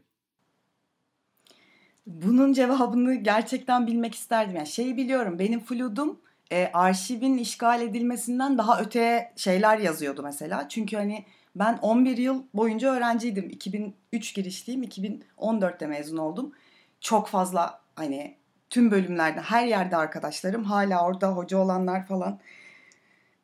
Bunun 2.07 2.53
cevabını 2.53 3.15
gerçekten 3.15 3.87
bilmek 3.87 4.15
isterdim. 4.15 4.55
Yani 4.55 4.67
şeyi 4.67 4.97
biliyorum 4.97 5.39
benim 5.39 5.59
fludum 5.59 6.19
e, 6.51 6.69
arşivin 6.73 7.37
işgal 7.37 7.81
edilmesinden 7.81 8.57
daha 8.57 8.81
öteye 8.81 9.33
şeyler 9.35 9.77
yazıyordu 9.77 10.23
mesela. 10.23 10.69
Çünkü 10.69 10.97
hani 10.97 11.25
ben 11.55 11.77
11 11.77 12.17
yıl 12.17 12.43
boyunca 12.53 12.93
öğrenciydim. 12.93 13.49
2003 13.49 14.33
girişliyim. 14.35 14.83
2014'te 14.83 15.87
mezun 15.87 16.17
oldum. 16.17 16.53
Çok 17.01 17.27
fazla 17.27 17.81
hani 17.95 18.38
tüm 18.69 18.91
bölümlerde 18.91 19.41
her 19.41 19.65
yerde 19.65 19.97
arkadaşlarım 19.97 20.63
hala 20.63 21.05
orada 21.05 21.27
hoca 21.31 21.57
olanlar 21.57 22.05
falan. 22.05 22.39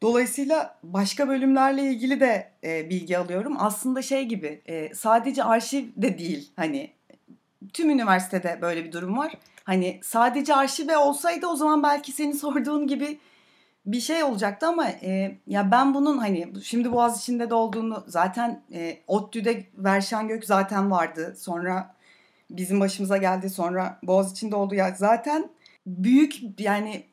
Dolayısıyla 0.02 0.80
başka 0.84 1.28
bölümlerle 1.28 1.84
ilgili 1.84 2.20
de 2.20 2.52
e, 2.64 2.90
bilgi 2.90 3.18
alıyorum. 3.18 3.56
Aslında 3.60 4.02
şey 4.02 4.26
gibi 4.26 4.62
e, 4.66 4.96
sadece 4.96 5.44
arşiv 5.44 5.86
de 5.98 6.18
değil 6.18 6.52
hani 6.56 6.92
tüm 7.74 7.90
üniversitede 7.90 8.60
böyle 8.62 8.86
bir 8.86 8.92
durum 8.92 9.18
var. 9.18 9.34
Hani 9.64 10.00
sadece 10.04 10.56
arşive 10.56 10.98
olsaydı 10.98 11.48
o 11.48 11.56
zaman 11.56 11.84
belki 11.84 12.12
senin 12.12 12.32
sorduğun 12.44 12.88
gibi 12.88 13.20
bir 13.86 14.00
şey 14.00 14.24
olacaktı 14.24 14.68
ama 14.68 14.88
e, 14.88 15.38
ya 15.48 15.72
ben 15.72 15.94
bunun 15.94 16.18
hani 16.18 16.54
şimdi 16.64 16.92
Boğaz 16.92 17.20
içinde 17.20 17.50
de 17.50 17.54
olduğunu 17.54 18.04
zaten 18.08 18.62
e, 18.74 18.98
ODTÜ'de 19.08 19.66
Verşen 19.78 20.28
Gök 20.28 20.46
zaten 20.46 20.92
vardı. 20.92 21.36
Sonra 21.38 21.95
bizim 22.50 22.80
başımıza 22.80 23.18
geldi 23.18 23.50
sonra 23.50 24.00
Boğaz 24.04 24.32
içinde 24.32 24.56
oldu 24.56 24.76
ya 24.76 24.96
zaten 24.98 25.50
büyük 25.86 26.36
yani 26.60 27.06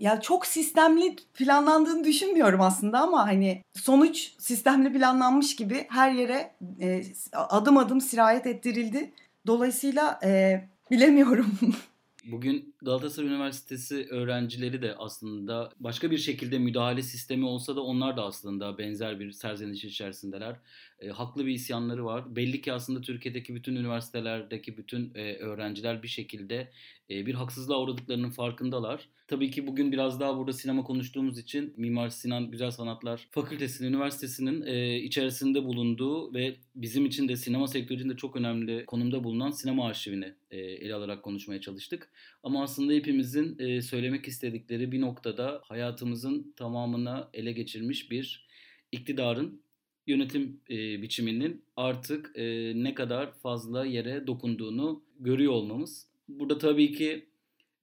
ya 0.00 0.20
çok 0.20 0.46
sistemli 0.46 1.16
planlandığını 1.34 2.04
düşünmüyorum 2.04 2.60
aslında 2.60 3.00
ama 3.00 3.26
hani 3.26 3.62
sonuç 3.74 4.32
sistemli 4.38 4.92
planlanmış 4.92 5.56
gibi 5.56 5.86
her 5.88 6.12
yere 6.12 6.54
e, 6.80 7.02
adım 7.32 7.76
adım 7.78 8.00
sirayet 8.00 8.46
ettirildi. 8.46 9.12
Dolayısıyla 9.46 10.20
e, 10.24 10.60
bilemiyorum. 10.90 11.58
Bugün 12.24 12.74
Galatasaray 12.82 13.28
Üniversitesi 13.28 14.06
öğrencileri 14.10 14.82
de 14.82 14.94
aslında 14.98 15.72
başka 15.80 16.10
bir 16.10 16.18
şekilde 16.18 16.58
müdahale 16.58 17.02
sistemi 17.02 17.44
olsa 17.44 17.76
da 17.76 17.80
onlar 17.82 18.16
da 18.16 18.24
aslında 18.24 18.78
benzer 18.78 19.20
bir 19.20 19.32
serzeniş 19.32 19.84
içerisindeler. 19.84 20.56
E, 21.00 21.08
haklı 21.08 21.46
bir 21.46 21.52
isyanları 21.52 22.04
var. 22.04 22.36
Belli 22.36 22.60
ki 22.60 22.72
aslında 22.72 23.00
Türkiye'deki 23.00 23.54
bütün 23.54 23.76
üniversitelerdeki 23.76 24.76
bütün 24.76 25.14
e, 25.14 25.34
öğrenciler 25.34 26.02
bir 26.02 26.08
şekilde 26.08 26.70
e, 27.10 27.26
bir 27.26 27.34
haksızlığa 27.34 27.80
uğradıklarının 27.80 28.30
farkındalar. 28.30 29.08
Tabii 29.26 29.50
ki 29.50 29.66
bugün 29.66 29.92
biraz 29.92 30.20
daha 30.20 30.36
burada 30.36 30.52
sinema 30.52 30.84
konuştuğumuz 30.84 31.38
için 31.38 31.74
Mimar 31.76 32.08
Sinan 32.08 32.50
Güzel 32.50 32.70
Sanatlar 32.70 33.28
Fakültesi'nin, 33.30 33.88
üniversitesinin 33.88 34.62
e, 34.66 34.98
içerisinde 34.98 35.64
bulunduğu 35.64 36.34
ve 36.34 36.56
bizim 36.74 37.06
için 37.06 37.28
de 37.28 37.36
sinema 37.36 37.66
sektöründe 37.66 38.16
çok 38.16 38.36
önemli 38.36 38.86
konumda 38.86 39.24
bulunan 39.24 39.50
sinema 39.50 39.86
arşivini 39.86 40.34
e, 40.50 40.58
ele 40.58 40.94
alarak 40.94 41.22
konuşmaya 41.22 41.60
çalıştık. 41.60 42.10
Ama 42.42 42.62
aslında 42.62 42.92
hepimizin 42.92 43.58
e, 43.58 43.82
söylemek 43.82 44.28
istedikleri 44.28 44.92
bir 44.92 45.00
noktada 45.00 45.60
hayatımızın 45.64 46.54
tamamına 46.56 47.30
ele 47.34 47.52
geçirmiş 47.52 48.10
bir 48.10 48.46
iktidarın 48.92 49.62
yönetim 50.10 50.60
e, 50.70 51.02
biçiminin 51.02 51.62
artık 51.76 52.32
e, 52.34 52.72
ne 52.74 52.94
kadar 52.94 53.32
fazla 53.38 53.86
yere 53.86 54.26
dokunduğunu 54.26 55.02
görüyor 55.20 55.52
olmamız. 55.52 56.06
Burada 56.28 56.58
tabii 56.58 56.92
ki 56.92 57.26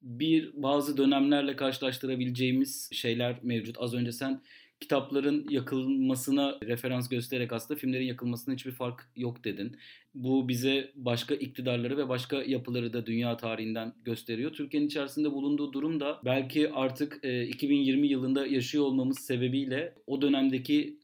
bir 0.01 0.51
bazı 0.53 0.97
dönemlerle 0.97 1.55
karşılaştırabileceğimiz 1.55 2.89
şeyler 2.93 3.39
mevcut. 3.43 3.75
Az 3.79 3.93
önce 3.93 4.11
sen 4.11 4.41
kitapların 4.79 5.47
yakılmasına 5.49 6.57
referans 6.63 7.09
göstererek 7.09 7.53
aslında 7.53 7.79
filmlerin 7.79 8.05
yakılmasına 8.05 8.53
hiçbir 8.53 8.71
fark 8.71 9.09
yok 9.15 9.43
dedin. 9.43 9.77
Bu 10.15 10.47
bize 10.47 10.91
başka 10.95 11.35
iktidarları 11.35 11.97
ve 11.97 12.09
başka 12.09 12.43
yapıları 12.43 12.93
da 12.93 13.05
dünya 13.05 13.37
tarihinden 13.37 13.93
gösteriyor. 14.05 14.53
Türkiye'nin 14.53 14.87
içerisinde 14.87 15.31
bulunduğu 15.31 15.73
durum 15.73 15.99
da 15.99 16.21
belki 16.25 16.71
artık 16.71 17.19
e, 17.23 17.47
2020 17.47 18.07
yılında 18.07 18.47
yaşıyor 18.47 18.83
olmamız 18.83 19.19
sebebiyle 19.19 19.93
o 20.07 20.21
dönemdeki 20.21 20.96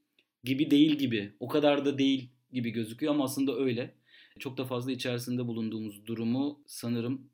gibi 0.43 0.71
değil 0.71 0.91
gibi, 0.91 1.33
o 1.39 1.47
kadar 1.47 1.85
da 1.85 1.97
değil 1.97 2.29
gibi 2.53 2.69
gözüküyor 2.69 3.13
ama 3.13 3.23
aslında 3.23 3.55
öyle. 3.55 3.95
Çok 4.39 4.57
da 4.57 4.65
fazla 4.65 4.91
içerisinde 4.91 5.47
bulunduğumuz 5.47 6.05
durumu 6.05 6.63
sanırım 6.67 7.29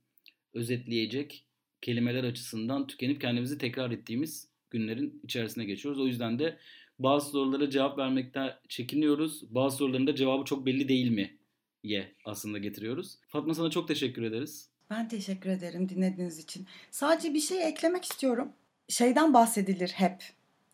özetleyecek 0.53 1.45
kelimeler 1.81 2.23
açısından 2.23 2.87
tükenip 2.87 3.21
kendimizi 3.21 3.57
tekrar 3.57 3.91
ettiğimiz 3.91 4.49
günlerin 4.69 5.21
içerisine 5.23 5.65
geçiyoruz. 5.65 6.01
O 6.01 6.07
yüzden 6.07 6.39
de 6.39 6.57
bazı 6.99 7.29
sorulara 7.29 7.69
cevap 7.69 7.97
vermekten 7.97 8.53
çekiniyoruz. 8.69 9.55
Bazı 9.55 9.77
soruların 9.77 10.07
da 10.07 10.15
cevabı 10.15 10.45
çok 10.45 10.65
belli 10.65 10.87
değil 10.87 11.09
mi? 11.09 11.39
ye 11.83 12.15
aslında 12.25 12.57
getiriyoruz. 12.57 13.17
Fatma 13.27 13.53
sana 13.53 13.69
çok 13.69 13.87
teşekkür 13.87 14.23
ederiz. 14.23 14.69
Ben 14.89 15.07
teşekkür 15.07 15.49
ederim 15.49 15.89
dinlediğiniz 15.89 16.39
için. 16.39 16.67
Sadece 16.91 17.33
bir 17.33 17.39
şey 17.39 17.69
eklemek 17.69 18.05
istiyorum. 18.05 18.53
Şeyden 18.89 19.33
bahsedilir 19.33 19.89
hep. 19.89 20.23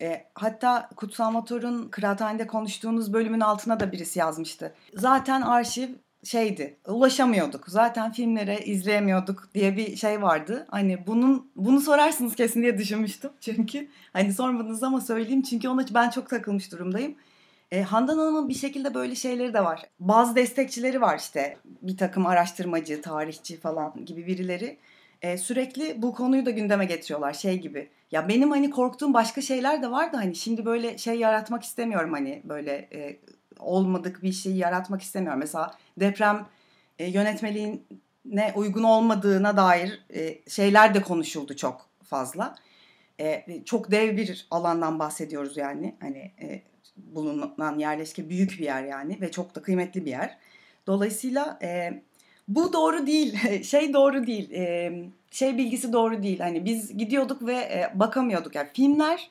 E, 0.02 0.26
hatta 0.34 0.88
Kutsal 0.96 1.30
Motor'un 1.30 1.88
kıraathanede 1.88 2.46
konuştuğunuz 2.46 3.12
bölümün 3.12 3.40
altına 3.40 3.80
da 3.80 3.92
birisi 3.92 4.18
yazmıştı. 4.18 4.74
Zaten 4.94 5.42
arşiv 5.42 5.88
şeydi 6.24 6.76
ulaşamıyorduk. 6.88 7.64
Zaten 7.68 8.12
filmlere 8.12 8.58
izleyemiyorduk 8.58 9.48
diye 9.54 9.76
bir 9.76 9.96
şey 9.96 10.22
vardı. 10.22 10.66
Hani 10.70 11.06
bunun 11.06 11.50
bunu 11.56 11.80
sorarsınız 11.80 12.34
kesin 12.34 12.62
diye 12.62 12.78
düşünmüştüm. 12.78 13.30
Çünkü 13.40 13.88
hani 14.12 14.32
sormadınız 14.32 14.82
ama 14.82 15.00
söyleyeyim 15.00 15.42
çünkü 15.42 15.68
ona 15.68 15.84
ben 15.94 16.10
çok 16.10 16.30
takılmış 16.30 16.72
durumdayım. 16.72 17.14
E, 17.70 17.82
Handan 17.82 18.18
Hanım'ın 18.18 18.48
bir 18.48 18.54
şekilde 18.54 18.94
böyle 18.94 19.14
şeyleri 19.14 19.54
de 19.54 19.64
var. 19.64 19.82
Bazı 20.00 20.36
destekçileri 20.36 21.00
var 21.00 21.18
işte 21.18 21.56
bir 21.82 21.96
takım 21.96 22.26
araştırmacı, 22.26 23.02
tarihçi 23.02 23.60
falan 23.60 24.04
gibi 24.04 24.26
birileri. 24.26 24.78
E, 25.22 25.38
sürekli 25.38 26.02
bu 26.02 26.14
konuyu 26.14 26.46
da 26.46 26.50
gündeme 26.50 26.84
getiriyorlar 26.84 27.32
şey 27.32 27.60
gibi. 27.60 27.90
Ya 28.10 28.28
benim 28.28 28.50
hani 28.50 28.70
korktuğum 28.70 29.14
başka 29.14 29.40
şeyler 29.40 29.82
de 29.82 29.90
var 29.90 30.12
da 30.12 30.18
hani 30.18 30.34
şimdi 30.34 30.64
böyle 30.64 30.98
şey 30.98 31.18
yaratmak 31.18 31.62
istemiyorum 31.62 32.12
hani 32.12 32.42
böyle 32.44 32.88
e, 32.92 33.20
olmadık 33.58 34.22
bir 34.22 34.32
şeyi 34.32 34.56
yaratmak 34.56 35.02
istemiyorum. 35.02 35.40
Mesela 35.40 35.74
deprem 36.00 36.46
e, 36.98 37.06
yönetmeliğine 37.06 38.52
uygun 38.54 38.82
olmadığına 38.82 39.56
dair 39.56 40.04
e, 40.14 40.50
şeyler 40.50 40.94
de 40.94 41.02
konuşuldu 41.02 41.56
çok 41.56 41.88
fazla. 42.04 42.54
E, 43.20 43.44
çok 43.64 43.90
dev 43.90 44.16
bir 44.16 44.46
alandan 44.50 44.98
bahsediyoruz 44.98 45.56
yani. 45.56 45.96
Hani 46.00 46.18
e, 46.18 46.62
bulunan 46.96 47.78
yerleşke 47.78 48.28
büyük 48.28 48.50
bir 48.50 48.64
yer 48.64 48.84
yani 48.84 49.20
ve 49.20 49.30
çok 49.30 49.54
da 49.54 49.62
kıymetli 49.62 50.04
bir 50.04 50.10
yer. 50.10 50.38
Dolayısıyla 50.86 51.58
bu 52.48 52.72
doğru 52.72 53.06
değil, 53.06 53.62
şey 53.62 53.92
doğru 53.94 54.26
değil, 54.26 54.50
şey 55.30 55.58
bilgisi 55.58 55.92
doğru 55.92 56.22
değil. 56.22 56.40
Hani 56.40 56.64
biz 56.64 56.96
gidiyorduk 56.96 57.46
ve 57.46 57.54
e, 57.54 57.90
bakamıyorduk. 57.94 58.54
Yani 58.54 58.68
filmler 58.72 59.30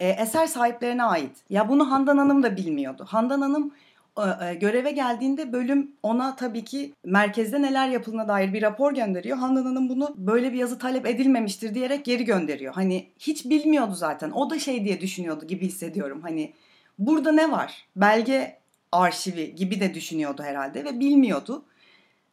e, 0.00 0.08
eser 0.08 0.46
sahiplerine 0.46 1.02
ait. 1.02 1.36
Ya 1.50 1.68
bunu 1.68 1.90
Handan 1.90 2.18
Hanım 2.18 2.42
da 2.42 2.56
bilmiyordu. 2.56 3.04
Handan 3.08 3.40
Hanım 3.40 3.72
e, 4.18 4.54
göreve 4.54 4.90
geldiğinde 4.90 5.52
bölüm 5.52 5.90
ona 6.02 6.36
tabii 6.36 6.64
ki 6.64 6.92
merkezde 7.04 7.62
neler 7.62 7.88
yapıldığına 7.88 8.28
dair 8.28 8.52
bir 8.52 8.62
rapor 8.62 8.94
gönderiyor. 8.94 9.36
Handan 9.38 9.64
Hanım 9.64 9.88
bunu 9.88 10.14
böyle 10.16 10.52
bir 10.52 10.58
yazı 10.58 10.78
talep 10.78 11.06
edilmemiştir 11.06 11.74
diyerek 11.74 12.04
geri 12.04 12.24
gönderiyor. 12.24 12.74
Hani 12.74 13.06
hiç 13.18 13.44
bilmiyordu 13.44 13.94
zaten. 13.94 14.30
O 14.30 14.50
da 14.50 14.58
şey 14.58 14.84
diye 14.84 15.00
düşünüyordu 15.00 15.46
gibi 15.46 15.66
hissediyorum. 15.66 16.20
Hani 16.22 16.52
burada 16.98 17.32
ne 17.32 17.50
var? 17.50 17.86
Belge 17.96 18.56
arşivi 18.92 19.54
gibi 19.54 19.80
de 19.80 19.94
düşünüyordu 19.94 20.42
herhalde 20.42 20.84
ve 20.84 21.00
bilmiyordu. 21.00 21.64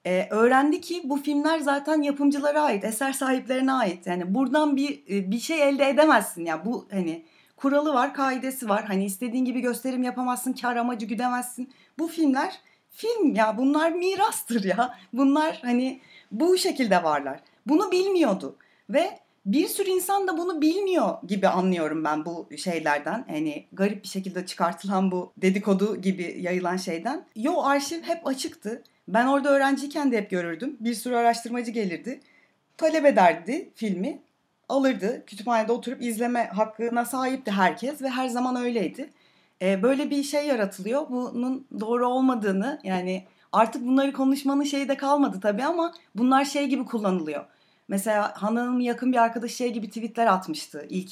Ee, 0.06 0.28
öğrendi 0.30 0.82
ki 0.82 1.02
bu 1.04 1.18
filmler 1.18 1.60
zaten 1.60 2.02
yapımcılara 2.02 2.62
ait, 2.62 2.84
eser 2.84 3.14
sahiplerine 3.14 3.72
ait. 3.72 4.08
Yani 4.08 4.36
buradan 4.36 4.76
bir 4.76 5.08
bir 5.08 5.40
şey 5.40 5.70
elde 5.70 5.90
edemezsin. 5.90 6.46
Ya 6.46 6.56
yani 6.56 6.66
bu 6.66 6.88
hani 6.92 7.26
kuralı 7.58 7.94
var, 7.94 8.14
kaidesi 8.14 8.70
var. 8.70 8.86
Hani 8.86 9.06
istediğin 9.06 9.46
gibi 9.46 9.62
gösterim 9.62 10.04
yapamazsın, 10.04 10.54
kar 10.54 10.76
amacı 10.76 11.06
güdemezsin. 11.06 11.74
Bu 12.00 12.08
filmler 12.08 12.62
film 12.90 13.36
ya 13.36 13.58
bunlar 13.58 13.92
mirastır 13.92 14.64
ya. 14.64 14.98
Bunlar 15.14 15.60
hani 15.62 16.02
bu 16.32 16.58
şekilde 16.58 17.04
varlar. 17.04 17.40
Bunu 17.66 17.92
bilmiyordu 17.92 18.56
ve 18.90 19.20
bir 19.46 19.68
sürü 19.68 19.90
insan 19.90 20.28
da 20.28 20.38
bunu 20.38 20.62
bilmiyor 20.62 21.18
gibi 21.28 21.48
anlıyorum 21.48 22.04
ben 22.04 22.26
bu 22.26 22.50
şeylerden. 22.58 23.26
Hani 23.30 23.66
garip 23.72 24.04
bir 24.04 24.08
şekilde 24.08 24.46
çıkartılan 24.46 25.12
bu 25.12 25.34
dedikodu 25.38 25.96
gibi 25.96 26.38
yayılan 26.40 26.78
şeyden. 26.78 27.26
Yo 27.36 27.62
arşiv 27.64 28.02
hep 28.02 28.28
açıktı. 28.28 28.84
Ben 29.14 29.28
orada 29.28 29.50
öğrenciyken 29.50 30.12
de 30.12 30.18
hep 30.18 30.30
görürdüm. 30.30 30.78
Bir 30.80 30.94
sürü 30.94 31.16
araştırmacı 31.16 31.72
gelirdi. 31.72 32.20
Talep 32.78 33.06
ederdi 33.06 33.70
filmi 33.76 34.20
alırdı. 34.70 35.24
Kütüphanede 35.26 35.72
oturup 35.72 36.02
izleme 36.02 36.44
hakkına 36.46 37.06
sahipti 37.06 37.52
herkes 37.52 38.02
ve 38.02 38.10
her 38.10 38.28
zaman 38.28 38.56
öyleydi. 38.56 39.10
E, 39.62 39.84
böyle 39.84 40.10
bir 40.10 40.24
şey 40.24 40.48
yaratılıyor. 40.48 41.10
Bunun 41.10 41.68
doğru 41.80 42.08
olmadığını 42.08 42.80
yani 42.84 43.26
artık 43.52 43.86
bunları 43.86 44.14
konuşmanın 44.14 44.64
şeyi 44.64 44.88
de 44.88 44.98
kalmadı 44.98 45.40
tabii 45.42 45.64
ama 45.64 45.94
bunlar 46.16 46.46
şey 46.46 46.68
gibi 46.68 46.86
kullanılıyor. 46.86 47.46
Mesela 47.88 48.34
Hanım'ın 48.36 48.80
yakın 48.80 49.12
bir 49.12 49.18
arkadaşı 49.18 49.56
şey 49.56 49.74
gibi 49.74 49.88
tweetler 49.88 50.28
atmıştı 50.28 50.86
ilk 50.90 51.12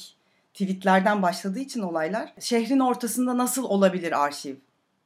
tweetlerden 0.54 1.22
başladığı 1.22 1.58
için 1.58 1.80
olaylar. 1.80 2.32
Şehrin 2.40 2.80
ortasında 2.80 3.38
nasıl 3.38 3.64
olabilir 3.64 4.24
arşiv 4.24 4.54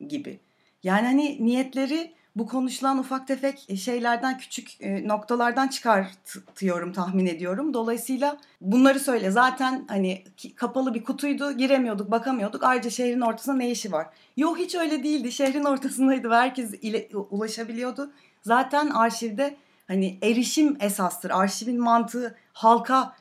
gibi. 0.09 0.41
Yani 0.83 1.07
hani 1.07 1.47
niyetleri 1.47 2.13
bu 2.37 2.47
konuşulan 2.47 2.99
ufak 2.99 3.27
tefek 3.27 3.65
e, 3.69 3.77
şeylerden 3.77 4.39
küçük 4.39 4.81
e, 4.81 5.09
noktalardan 5.09 5.69
çıkartıyorum 5.69 6.93
tahmin 6.93 7.27
ediyorum. 7.27 7.75
Dolayısıyla 7.75 8.37
bunları 8.61 9.01
söyle. 9.01 9.31
Zaten 9.31 9.85
hani 9.89 10.25
kapalı 10.57 10.95
bir 10.95 11.05
kutuydu 11.05 11.53
giremiyorduk 11.53 12.11
bakamıyorduk. 12.11 12.65
Ayrıca 12.65 12.91
şehrin 12.91 13.21
ortasında 13.21 13.57
ne 13.57 13.71
işi 13.71 13.93
var? 13.93 14.07
Yok 14.37 14.59
hiç 14.59 14.75
öyle 14.75 15.05
değildi. 15.05 15.33
Şehrin 15.33 15.65
ortasındaydı 15.73 16.31
ve 16.31 16.35
herkes 16.35 16.75
ile, 16.75 17.09
ulaşabiliyordu. 17.31 18.13
Zaten 18.43 18.91
arşivde 18.91 19.57
hani 19.89 20.19
erişim 20.23 20.77
esastır. 20.81 21.31
Arşivin 21.31 21.81
mantığı 21.81 22.37
halka 22.53 23.17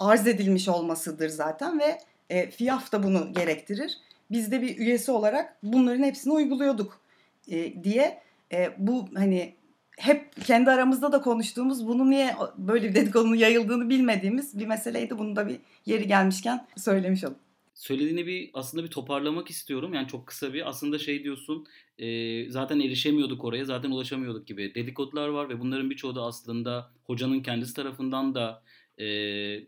arz 0.00 0.26
edilmiş 0.26 0.68
olmasıdır 0.68 1.28
zaten 1.28 1.78
ve 1.78 1.98
e, 2.30 2.50
FİAF 2.50 2.92
da 2.92 3.02
bunu 3.02 3.32
gerektirir. 3.32 3.98
Biz 4.30 4.52
de 4.52 4.62
bir 4.62 4.78
üyesi 4.78 5.10
olarak 5.10 5.56
bunların 5.62 6.02
hepsini 6.02 6.32
uyguluyorduk 6.32 7.00
e, 7.48 7.84
diye 7.84 8.25
e, 8.52 8.74
bu 8.78 9.08
hani 9.14 9.56
hep 9.98 10.44
kendi 10.44 10.70
aramızda 10.70 11.12
da 11.12 11.20
konuştuğumuz 11.20 11.86
bunu 11.86 12.10
niye 12.10 12.34
böyle 12.58 12.88
bir 12.88 12.94
dedikodunun 12.94 13.34
yayıldığını 13.34 13.90
bilmediğimiz 13.90 14.58
bir 14.58 14.66
meseleydi. 14.66 15.18
Bunu 15.18 15.36
da 15.36 15.48
bir 15.48 15.56
yeri 15.86 16.06
gelmişken 16.06 16.66
söylemiş 16.76 17.24
oldum. 17.24 17.38
Söylediğini 17.74 18.26
bir 18.26 18.50
aslında 18.54 18.84
bir 18.84 18.88
toparlamak 18.88 19.50
istiyorum. 19.50 19.94
Yani 19.94 20.08
çok 20.08 20.26
kısa 20.26 20.54
bir 20.54 20.68
aslında 20.68 20.98
şey 20.98 21.24
diyorsun 21.24 21.66
e, 21.98 22.50
zaten 22.50 22.80
erişemiyorduk 22.80 23.44
oraya 23.44 23.64
zaten 23.64 23.90
ulaşamıyorduk 23.90 24.46
gibi 24.46 24.74
dedikodular 24.74 25.28
var 25.28 25.48
ve 25.48 25.60
bunların 25.60 25.90
birçoğu 25.90 26.14
da 26.14 26.22
aslında 26.22 26.90
hocanın 27.04 27.40
kendisi 27.42 27.74
tarafından 27.74 28.34
da 28.34 28.62
e, 28.98 29.04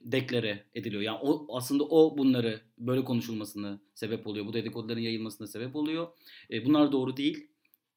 deklare 0.04 0.64
ediliyor. 0.74 1.02
Yani 1.02 1.18
o 1.22 1.56
aslında 1.56 1.84
o 1.84 2.18
bunları 2.18 2.60
böyle 2.78 3.04
konuşulmasını 3.04 3.80
sebep 3.94 4.26
oluyor. 4.26 4.46
Bu 4.46 4.52
dedikoduların 4.52 5.00
yayılmasına 5.00 5.46
sebep 5.46 5.76
oluyor. 5.76 6.08
E, 6.50 6.64
bunlar 6.64 6.92
doğru 6.92 7.16
değil. 7.16 7.47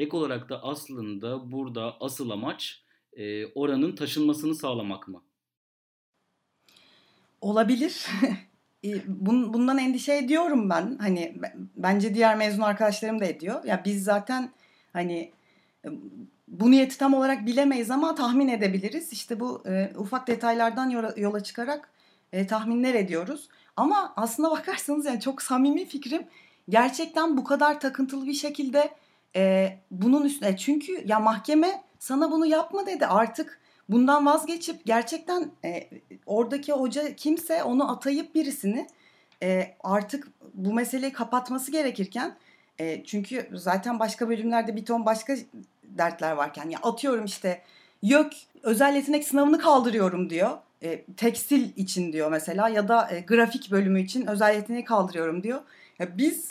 Ek 0.02 0.18
olarak 0.18 0.50
da 0.50 0.64
aslında 0.64 1.52
burada 1.52 1.98
asıl 2.00 2.30
amaç 2.30 2.84
e, 3.14 3.46
oranın 3.46 3.96
taşınmasını 3.96 4.56
sağlamak 4.56 5.08
mı? 5.08 5.22
Olabilir. 7.42 8.08
Bundan 9.28 9.78
endişe 9.78 10.14
ediyorum 10.14 10.70
ben. 10.70 10.98
Hani 11.02 11.36
bence 11.76 12.14
diğer 12.14 12.38
mezun 12.38 12.62
arkadaşlarım 12.62 13.20
da 13.20 13.26
ediyor. 13.26 13.64
Ya 13.64 13.82
biz 13.86 14.04
zaten 14.04 14.52
hani 14.94 15.32
bu 16.48 16.72
niyeti 16.72 16.98
tam 16.98 17.14
olarak 17.14 17.46
bilemeyiz 17.46 17.92
ama 17.92 18.16
tahmin 18.16 18.48
edebiliriz. 18.48 19.14
İşte 19.14 19.40
bu 19.40 19.64
e, 19.68 19.94
ufak 19.98 20.28
detaylardan 20.28 20.90
yola, 21.18 21.44
çıkarak 21.44 21.90
e, 22.34 22.48
tahminler 22.48 22.94
ediyoruz. 22.94 23.50
Ama 23.76 24.14
aslına 24.16 24.52
bakarsanız 24.58 25.06
yani 25.06 25.20
çok 25.20 25.42
samimi 25.42 25.86
fikrim 25.86 26.24
gerçekten 26.70 27.38
bu 27.38 27.44
kadar 27.44 27.80
takıntılı 27.80 28.26
bir 28.26 28.34
şekilde 28.34 29.02
e, 29.36 29.74
bunun 29.92 30.26
üstüne 30.26 30.58
çünkü 30.58 31.08
ya 31.08 31.20
mahkeme 31.20 31.84
sana 32.00 32.32
bunu 32.32 32.46
yapma 32.46 32.86
dedi 32.86 33.06
artık 33.06 33.60
bundan 33.90 34.26
vazgeçip 34.26 34.86
gerçekten 34.86 35.52
e, 35.66 35.90
oradaki 36.26 36.72
hoca 36.72 37.16
kimse 37.16 37.64
onu 37.64 37.92
atayıp 37.92 38.36
birisini 38.36 38.88
e, 39.44 39.76
artık 39.84 40.28
bu 40.54 40.74
meseleyi 40.74 41.14
kapatması 41.14 41.72
gerekirken 41.72 42.38
e, 42.80 43.04
çünkü 43.04 43.50
zaten 43.54 44.00
başka 44.00 44.30
bölümlerde 44.30 44.76
bir 44.76 44.86
ton 44.86 45.06
başka 45.06 45.36
dertler 45.84 46.32
varken 46.32 46.70
ya 46.70 46.80
atıyorum 46.84 47.26
işte 47.26 47.62
YÖK 48.02 48.34
özel 48.64 48.96
yetenek 48.96 49.28
sınavını 49.28 49.60
kaldırıyorum 49.60 50.30
diyor. 50.30 50.58
E, 50.84 51.06
tekstil 51.06 51.70
için 51.76 52.14
diyor 52.14 52.32
mesela 52.32 52.70
ya 52.70 52.88
da 52.88 53.12
e, 53.12 53.20
grafik 53.20 53.72
bölümü 53.72 54.02
için 54.02 54.28
özel 54.28 54.56
yeteneği 54.56 54.84
kaldırıyorum 54.84 55.44
diyor. 55.44 55.62
Ya 56.00 56.18
biz 56.18 56.50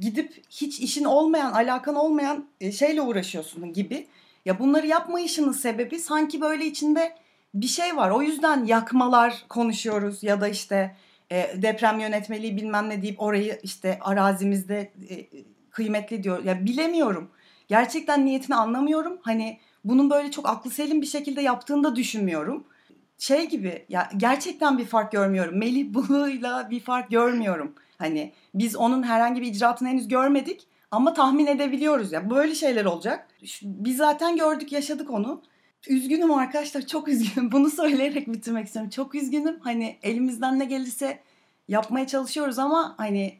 gidip 0.00 0.42
hiç 0.50 0.80
işin 0.80 1.04
olmayan, 1.04 1.52
alakan 1.52 1.94
olmayan 1.94 2.48
e, 2.60 2.72
şeyle 2.72 3.02
uğraşıyorsun 3.02 3.72
gibi. 3.72 4.06
Ya 4.44 4.58
bunları 4.58 4.86
yapmayışının 4.86 5.52
sebebi 5.52 5.98
sanki 5.98 6.40
böyle 6.40 6.66
içinde 6.66 7.16
bir 7.54 7.66
şey 7.66 7.96
var. 7.96 8.10
O 8.10 8.22
yüzden 8.22 8.64
yakmalar 8.64 9.44
konuşuyoruz 9.48 10.22
ya 10.22 10.40
da 10.40 10.48
işte 10.48 10.96
e, 11.32 11.62
deprem 11.62 12.00
yönetmeliği 12.00 12.56
bilmem 12.56 12.88
ne 12.88 13.02
deyip 13.02 13.22
orayı 13.22 13.60
işte 13.62 13.98
arazimizde 14.00 14.92
e, 15.10 15.26
kıymetli 15.70 16.22
diyor. 16.22 16.44
Ya 16.44 16.64
bilemiyorum. 16.64 17.30
Gerçekten 17.68 18.26
niyetini 18.26 18.56
anlamıyorum. 18.56 19.18
Hani 19.22 19.58
bunun 19.84 20.10
böyle 20.10 20.30
çok 20.30 20.48
aklı 20.48 20.70
selim 20.70 21.02
bir 21.02 21.06
şekilde 21.06 21.42
yaptığını 21.42 21.84
da 21.84 21.96
düşünmüyorum. 21.96 22.64
Şey 23.18 23.48
gibi 23.48 23.84
ya 23.88 24.10
gerçekten 24.16 24.78
bir 24.78 24.84
fark 24.84 25.12
görmüyorum. 25.12 25.58
Melih 25.58 25.94
Bulu'yla 25.94 26.70
bir 26.70 26.80
fark 26.80 27.10
görmüyorum. 27.10 27.74
Hani 27.98 28.32
biz 28.54 28.76
onun 28.76 29.02
herhangi 29.02 29.42
bir 29.42 29.46
icraatını 29.46 29.88
henüz 29.88 30.08
görmedik 30.08 30.66
ama 30.90 31.14
tahmin 31.14 31.46
edebiliyoruz 31.46 32.12
ya. 32.12 32.30
Böyle 32.30 32.54
şeyler 32.54 32.84
olacak. 32.84 33.28
Biz 33.62 33.96
zaten 33.96 34.36
gördük, 34.36 34.72
yaşadık 34.72 35.10
onu. 35.10 35.42
Üzgünüm 35.88 36.32
arkadaşlar, 36.32 36.86
çok 36.86 37.08
üzgünüm. 37.12 37.52
Bunu 37.52 37.70
söyleyerek 37.70 38.32
bitirmek 38.32 38.66
istiyorum. 38.66 38.90
Çok 38.90 39.14
üzgünüm. 39.14 39.60
Hani 39.60 39.98
elimizden 40.02 40.58
ne 40.58 40.64
gelirse 40.64 41.22
yapmaya 41.68 42.06
çalışıyoruz 42.06 42.58
ama 42.58 42.94
hani 42.98 43.38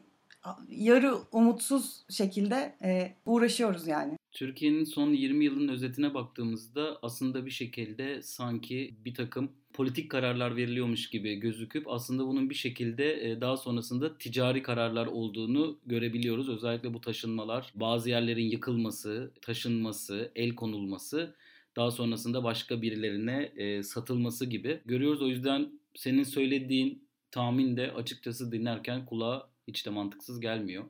yarı 0.69 1.17
umutsuz 1.31 2.05
şekilde 2.09 2.75
e, 2.83 3.13
uğraşıyoruz 3.25 3.87
yani. 3.87 4.17
Türkiye'nin 4.31 4.83
son 4.83 5.09
20 5.09 5.45
yılının 5.45 5.67
özetine 5.67 6.13
baktığımızda 6.13 6.99
aslında 7.01 7.45
bir 7.45 7.51
şekilde 7.51 8.21
sanki 8.21 8.95
bir 9.05 9.15
takım 9.15 9.51
politik 9.77 10.11
kararlar 10.11 10.55
veriliyormuş 10.55 11.09
gibi 11.09 11.35
gözüküp 11.35 11.87
aslında 11.87 12.27
bunun 12.27 12.49
bir 12.49 12.55
şekilde 12.55 13.31
e, 13.31 13.41
daha 13.41 13.57
sonrasında 13.57 14.17
ticari 14.17 14.63
kararlar 14.63 15.05
olduğunu 15.05 15.79
görebiliyoruz. 15.85 16.49
Özellikle 16.49 16.93
bu 16.93 17.01
taşınmalar, 17.01 17.71
bazı 17.75 18.09
yerlerin 18.09 18.49
yıkılması, 18.49 19.31
taşınması, 19.41 20.31
el 20.35 20.55
konulması, 20.55 21.35
daha 21.75 21.91
sonrasında 21.91 22.43
başka 22.43 22.81
birilerine 22.81 23.51
e, 23.55 23.83
satılması 23.83 24.45
gibi 24.45 24.79
görüyoruz. 24.85 25.21
O 25.21 25.27
yüzden 25.27 25.69
senin 25.95 26.23
söylediğin 26.23 27.07
tahmin 27.31 27.77
de 27.77 27.91
açıkçası 27.91 28.51
dinlerken 28.51 29.05
kulağa 29.05 29.49
hiç 29.67 29.85
de 29.85 29.89
mantıksız 29.89 30.39
gelmiyor. 30.39 30.83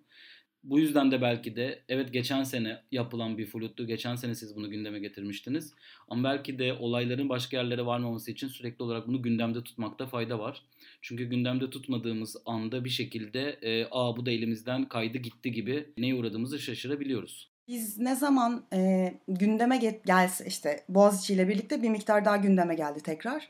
Bu 0.67 0.79
yüzden 0.79 1.11
de 1.11 1.21
belki 1.21 1.55
de 1.55 1.79
evet 1.89 2.13
geçen 2.13 2.43
sene 2.43 2.77
yapılan 2.91 3.37
bir 3.37 3.45
fluttu. 3.45 3.87
Geçen 3.87 4.15
sene 4.15 4.35
siz 4.35 4.55
bunu 4.55 4.69
gündeme 4.69 4.99
getirmiştiniz. 4.99 5.73
Ama 6.07 6.23
belki 6.23 6.59
de 6.59 6.73
olayların 6.73 7.29
başka 7.29 7.57
yerlere 7.57 7.85
varmaması 7.85 8.31
için 8.31 8.47
sürekli 8.47 8.83
olarak 8.83 9.07
bunu 9.07 9.21
gündemde 9.21 9.63
tutmakta 9.63 10.05
fayda 10.05 10.39
var. 10.39 10.61
Çünkü 11.01 11.25
gündemde 11.25 11.69
tutmadığımız 11.69 12.37
anda 12.45 12.85
bir 12.85 12.89
şekilde 12.89 13.49
e, 13.61 13.87
aa 13.91 14.17
bu 14.17 14.25
da 14.25 14.31
elimizden 14.31 14.89
kaydı 14.89 15.17
gitti 15.17 15.51
gibi 15.51 15.89
neye 15.97 16.15
uğradığımızı 16.15 16.59
şaşırabiliyoruz. 16.59 17.49
Biz 17.67 17.97
ne 17.97 18.15
zaman 18.15 18.65
e, 18.73 19.13
gündeme 19.27 19.77
get 19.77 20.05
gelse 20.05 20.45
işte 20.45 20.83
Boğaziçi 20.89 21.33
ile 21.33 21.47
birlikte 21.47 21.81
bir 21.81 21.89
miktar 21.89 22.25
daha 22.25 22.37
gündeme 22.37 22.75
geldi 22.75 22.99
tekrar. 23.03 23.49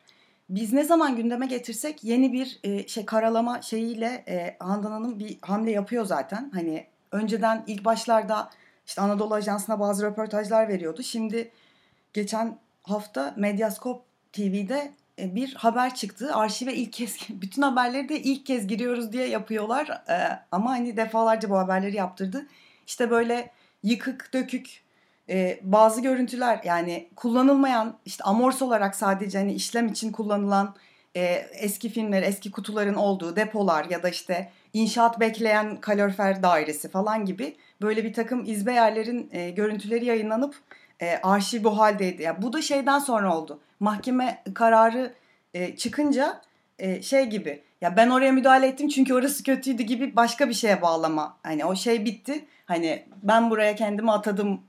Biz 0.50 0.74
ne 0.74 0.84
zaman 0.84 1.16
gündeme 1.16 1.46
getirsek 1.46 2.04
yeni 2.04 2.34
bir 2.34 2.60
e, 2.64 2.88
şey 2.88 3.06
karalama 3.06 3.62
şeyiyle 3.62 4.24
e, 4.28 4.58
Handan 4.60 4.92
Hanım 4.92 5.20
bir 5.20 5.38
hamle 5.42 5.72
yapıyor 5.72 6.06
zaten. 6.06 6.52
Hani 6.54 6.86
önceden 7.12 7.64
ilk 7.68 7.86
başlarda 7.86 8.50
işte 8.86 9.02
Anadolu 9.02 9.34
Ajansı'na 9.34 9.80
bazı 9.80 10.06
röportajlar 10.06 10.68
veriyordu. 10.68 11.04
Şimdi 11.04 11.52
geçen 12.14 12.58
hafta 12.84 13.34
Medyaskop 13.38 14.04
TV'de 14.34 14.92
e, 15.20 15.36
bir 15.36 15.54
haber 15.54 15.96
çıktı. 15.96 16.36
Arşive 16.36 16.74
ilk 16.74 16.94
kez, 16.94 17.18
bütün 17.30 17.62
haberleri 17.62 18.10
de 18.10 18.22
ilk 18.22 18.46
kez 18.46 18.68
giriyoruz 18.68 19.14
diye 19.14 19.28
yapıyorlar. 19.28 20.04
Ee, 20.10 20.40
ama 20.52 20.70
hani 20.70 20.98
defalarca 20.98 21.50
bu 21.50 21.58
haberleri 21.58 21.96
yaptırdı. 21.96 22.48
İşte 22.88 23.12
böyle 23.12 23.52
yıkık, 23.84 24.34
dökük 24.34 24.84
e, 25.30 25.60
bazı 25.62 26.02
görüntüler 26.02 26.62
yani 26.64 27.10
kullanılmayan 27.16 27.98
işte 28.06 28.24
amors 28.24 28.62
olarak 28.62 28.96
sadece 28.96 29.38
hani 29.38 29.54
işlem 29.54 29.88
için 29.88 30.12
kullanılan 30.12 30.76
e, 31.16 31.24
eski 31.54 31.90
filmler, 31.90 32.24
eski 32.24 32.52
kutuların 32.52 32.94
olduğu 32.94 33.36
depolar 33.36 33.86
ya 33.86 34.04
da 34.04 34.10
işte 34.10 34.52
inşaat 34.82 35.20
bekleyen 35.20 35.76
kalorifer 35.82 36.44
dairesi 36.44 36.90
falan 36.90 37.26
gibi 37.26 37.56
böyle 37.82 38.04
bir 38.04 38.14
takım 38.14 38.46
izbe 38.46 38.74
yerlerin 38.74 39.30
e, 39.32 39.50
görüntüleri 39.50 40.06
yayınlanıp 40.06 40.56
e, 41.00 41.18
arşiv 41.18 41.64
bu 41.64 41.78
haldeydi. 41.78 42.22
Yani 42.22 42.42
bu 42.42 42.54
da 42.54 42.62
şeyden 42.62 43.00
sonra 43.00 43.38
oldu. 43.38 43.60
Mahkeme 43.80 44.44
kararı 44.54 45.14
e, 45.54 45.76
çıkınca 45.76 46.42
e, 46.80 47.02
şey 47.02 47.26
gibi 47.26 47.64
ya 47.82 47.98
ben 47.98 48.10
oraya 48.10 48.32
müdahale 48.32 48.68
ettim 48.68 48.88
çünkü 48.88 49.14
orası 49.14 49.44
kötüydü 49.44 49.84
gibi 49.84 50.16
başka 50.16 50.50
bir 50.50 50.54
şeye 50.54 50.82
bağlama. 50.82 51.38
Hani 51.44 51.66
o 51.66 51.76
şey 51.76 52.06
bitti. 52.06 52.46
Hani 52.66 53.06
ben 53.24 53.50
buraya 53.50 53.76
kendimi 53.76 54.12
atadım 54.12 54.62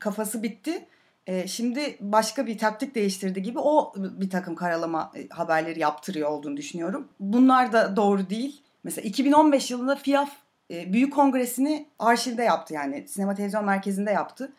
kafası 0.00 0.42
bitti. 0.42 0.86
E, 1.26 1.48
şimdi 1.48 1.96
başka 2.00 2.46
bir 2.46 2.58
taktik 2.58 2.94
değiştirdi 2.94 3.42
gibi 3.42 3.58
o 3.58 3.92
bir 3.96 4.30
takım 4.30 4.54
karalama 4.54 5.12
e, 5.16 5.28
haberleri 5.28 5.80
yaptırıyor 5.80 6.30
olduğunu 6.30 6.56
düşünüyorum. 6.56 7.08
Bunlar 7.20 7.72
da 7.72 7.96
doğru 7.96 8.30
değil. 8.30 8.62
Mesela 8.84 9.08
2015 9.08 9.70
yılında 9.70 9.96
FIAF 9.96 10.30
e, 10.70 10.92
Büyük 10.92 11.12
Kongresini 11.12 11.86
arşivde 11.98 12.42
yaptı 12.42 12.74
yani 12.74 13.08
sinema 13.08 13.34
televizyon 13.34 13.64
merkezinde 13.64 14.10
yaptı. 14.10 14.52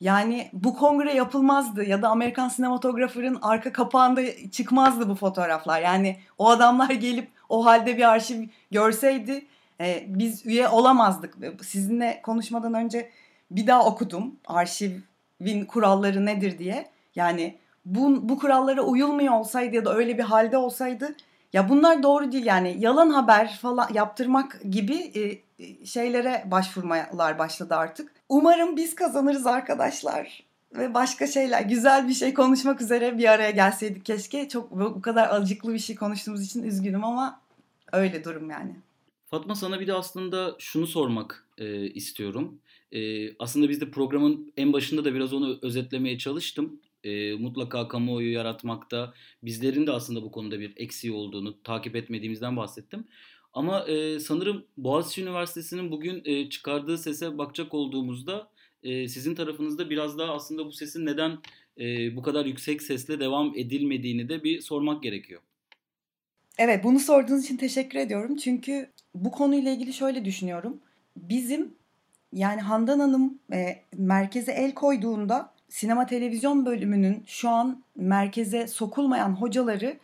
Yani 0.00 0.50
bu 0.52 0.76
kongre 0.76 1.14
yapılmazdı 1.14 1.84
ya 1.84 2.02
da 2.02 2.08
Amerikan 2.08 2.48
sinematografırın 2.48 3.38
arka 3.42 3.72
kapağında 3.72 4.50
çıkmazdı 4.50 5.08
bu 5.08 5.14
fotoğraflar. 5.14 5.80
Yani 5.80 6.16
o 6.38 6.48
adamlar 6.48 6.90
gelip 6.90 7.28
o 7.48 7.66
halde 7.66 7.96
bir 7.96 8.10
arşiv 8.10 8.48
görseydi 8.70 9.46
e, 9.80 10.04
biz 10.08 10.46
üye 10.46 10.68
olamazdık. 10.68 11.34
Sizinle 11.62 12.20
konuşmadan 12.22 12.74
önce 12.74 13.10
bir 13.50 13.66
daha 13.66 13.86
okudum 13.86 14.36
arşivin 14.46 15.64
kuralları 15.68 16.26
nedir 16.26 16.58
diye. 16.58 16.88
Yani 17.14 17.58
bu, 17.84 18.28
bu 18.28 18.38
kurallara 18.38 18.82
uyulmuyor 18.82 19.34
olsaydı 19.34 19.76
ya 19.76 19.84
da 19.84 19.94
öyle 19.94 20.18
bir 20.18 20.22
halde 20.22 20.56
olsaydı 20.56 21.16
ya 21.56 21.68
bunlar 21.68 22.02
doğru 22.02 22.32
değil 22.32 22.46
yani 22.46 22.76
yalan 22.78 23.10
haber 23.10 23.58
falan 23.62 23.88
yaptırmak 23.94 24.60
gibi 24.70 24.94
e, 24.94 25.20
e, 25.64 25.86
şeylere 25.86 26.44
başvurmalar 26.50 27.38
başladı 27.38 27.74
artık. 27.74 28.12
Umarım 28.28 28.76
biz 28.76 28.94
kazanırız 28.94 29.46
arkadaşlar 29.46 30.42
ve 30.72 30.94
başka 30.94 31.26
şeyler 31.26 31.62
güzel 31.62 32.08
bir 32.08 32.14
şey 32.14 32.34
konuşmak 32.34 32.80
üzere 32.80 33.18
bir 33.18 33.24
araya 33.24 33.50
gelseydik 33.50 34.04
keşke. 34.04 34.48
Çok 34.48 34.70
bu 34.70 35.02
kadar 35.02 35.28
acıklı 35.30 35.74
bir 35.74 35.78
şey 35.78 35.96
konuştuğumuz 35.96 36.42
için 36.42 36.62
üzgünüm 36.62 37.04
ama 37.04 37.40
öyle 37.92 38.24
durum 38.24 38.50
yani. 38.50 38.76
Fatma 39.26 39.54
sana 39.54 39.80
bir 39.80 39.86
de 39.86 39.94
aslında 39.94 40.56
şunu 40.58 40.86
sormak 40.86 41.46
e, 41.58 41.86
istiyorum. 41.86 42.58
E, 42.92 43.30
aslında 43.38 43.68
biz 43.68 43.80
de 43.80 43.90
programın 43.90 44.52
en 44.56 44.72
başında 44.72 45.04
da 45.04 45.14
biraz 45.14 45.32
onu 45.32 45.58
özetlemeye 45.62 46.18
çalıştım 46.18 46.80
e, 47.06 47.34
mutlaka 47.34 47.88
kamuoyu 47.88 48.32
yaratmakta 48.32 49.14
bizlerin 49.42 49.86
de 49.86 49.92
aslında 49.92 50.22
bu 50.22 50.30
konuda 50.30 50.60
bir 50.60 50.72
eksiği 50.76 51.12
olduğunu 51.12 51.62
takip 51.62 51.96
etmediğimizden 51.96 52.56
bahsettim. 52.56 53.04
Ama 53.52 53.84
e, 53.84 54.20
sanırım 54.20 54.64
Boğaziçi 54.76 55.22
Üniversitesi'nin 55.22 55.90
bugün 55.90 56.22
e, 56.24 56.50
çıkardığı 56.50 56.98
sese 56.98 57.38
bakacak 57.38 57.74
olduğumuzda 57.74 58.50
e, 58.82 59.08
sizin 59.08 59.34
tarafınızda 59.34 59.90
biraz 59.90 60.18
daha 60.18 60.32
aslında 60.32 60.66
bu 60.66 60.72
sesin 60.72 61.06
neden 61.06 61.38
e, 61.78 62.16
bu 62.16 62.22
kadar 62.22 62.46
yüksek 62.46 62.82
sesle 62.82 63.20
devam 63.20 63.52
edilmediğini 63.56 64.28
de 64.28 64.44
bir 64.44 64.60
sormak 64.60 65.02
gerekiyor. 65.02 65.40
Evet 66.58 66.84
bunu 66.84 66.98
sorduğunuz 66.98 67.44
için 67.44 67.56
teşekkür 67.56 67.98
ediyorum. 67.98 68.36
Çünkü 68.36 68.90
bu 69.14 69.30
konuyla 69.30 69.72
ilgili 69.72 69.92
şöyle 69.92 70.24
düşünüyorum. 70.24 70.80
Bizim 71.16 71.74
yani 72.32 72.60
Handan 72.60 73.00
Hanım 73.00 73.38
e, 73.52 73.82
merkeze 73.96 74.52
el 74.52 74.74
koyduğunda 74.74 75.55
sinema 75.68 76.06
televizyon 76.06 76.66
bölümünün 76.66 77.24
şu 77.26 77.48
an 77.48 77.82
merkeze 77.96 78.66
sokulmayan 78.66 79.30
hocaları 79.30 79.96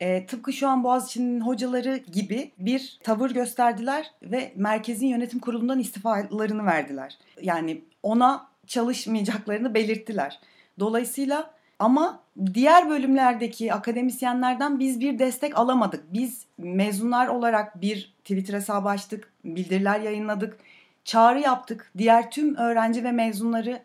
e, 0.00 0.26
tıpkı 0.26 0.52
şu 0.52 0.68
an 0.68 0.84
Boğaziçi'nin 0.84 1.40
hocaları 1.40 1.96
gibi 1.96 2.50
bir 2.58 2.98
tavır 3.02 3.30
gösterdiler 3.30 4.10
ve 4.22 4.52
merkezin 4.56 5.06
yönetim 5.06 5.40
kurulundan 5.40 5.78
istifalarını 5.78 6.66
verdiler. 6.66 7.18
Yani 7.42 7.82
ona 8.02 8.48
çalışmayacaklarını 8.66 9.74
belirttiler. 9.74 10.40
Dolayısıyla 10.78 11.50
ama 11.78 12.20
diğer 12.54 12.90
bölümlerdeki 12.90 13.74
akademisyenlerden 13.74 14.78
biz 14.78 15.00
bir 15.00 15.18
destek 15.18 15.58
alamadık. 15.58 16.12
Biz 16.12 16.46
mezunlar 16.58 17.26
olarak 17.28 17.80
bir 17.80 18.14
Twitter 18.18 18.54
hesabı 18.54 18.88
açtık, 18.88 19.32
bildiriler 19.44 20.00
yayınladık, 20.00 20.58
çağrı 21.04 21.40
yaptık. 21.40 21.92
Diğer 21.98 22.30
tüm 22.30 22.56
öğrenci 22.56 23.04
ve 23.04 23.12
mezunları 23.12 23.82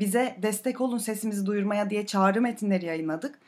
bize 0.00 0.36
destek 0.42 0.80
olun 0.80 0.98
sesimizi 0.98 1.46
duyurmaya 1.46 1.90
diye 1.90 2.06
çağrı 2.06 2.40
metinleri 2.40 2.86
yayınladık. 2.86 3.38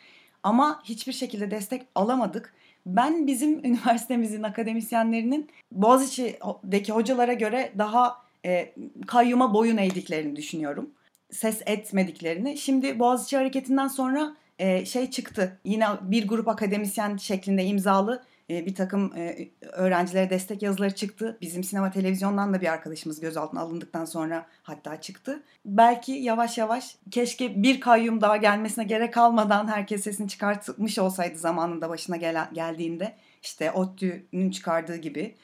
Ama 0.43 0.83
hiçbir 0.85 1.13
şekilde 1.13 1.51
destek 1.51 1.83
alamadık. 1.95 2.55
Ben 2.87 3.27
bizim 3.27 3.65
üniversitemizin 3.65 4.43
akademisyenlerinin 4.43 5.49
Boğaziçi'deki 5.73 6.93
hocalara 6.93 7.33
göre 7.33 7.73
daha 7.79 8.17
e, 8.45 8.75
kayyuma 9.07 9.55
boyun 9.55 9.77
eğdiklerini 9.77 10.37
düşünüyorum. 10.37 10.91
Ses 11.31 11.63
etmediklerini. 11.67 12.59
Şimdi 12.59 12.99
Boğaziçi 12.99 13.37
hareketinden 13.37 13.89
sonra 13.89 14.37
e, 14.59 14.85
şey 14.85 15.11
çıktı. 15.11 15.59
Yine 15.65 15.87
bir 16.03 16.29
grup 16.29 16.49
akademisyen 16.49 17.17
şeklinde 17.17 17.65
imzalı 17.65 18.23
e, 18.51 18.67
bir 18.67 18.75
takım 18.75 19.13
e, 19.17 19.49
öğrencilere 19.63 20.31
destek 20.31 20.63
yazıları 20.63 20.95
çıktı. 20.95 21.39
Bizim 21.41 21.65
sinema 21.65 21.91
televizyondan 21.91 22.55
da 22.55 22.61
bir 22.61 22.73
arkadaşımız 22.73 23.21
gözaltına 23.21 23.61
alındıktan 23.61 24.05
sonra 24.05 24.47
hatta 24.63 25.01
çıktı. 25.01 25.43
Belki 25.65 26.13
yavaş 26.13 26.59
yavaş 26.59 26.97
keşke 27.11 27.63
bir 27.63 27.81
kayyum 27.81 28.21
daha 28.21 28.37
gelmesine 28.37 28.85
gerek 28.85 29.15
kalmadan 29.15 29.69
herkes 29.69 30.03
sesini 30.03 30.29
çıkartmış 30.29 30.99
olsaydı 30.99 31.39
zamanında 31.39 31.89
başına 31.89 32.17
gel- 32.17 32.49
geldiğinde 32.53 33.15
işte 33.43 33.73
ODTÜ'nün 33.73 34.51
çıkardığı 34.51 34.97
gibi. 34.97 35.35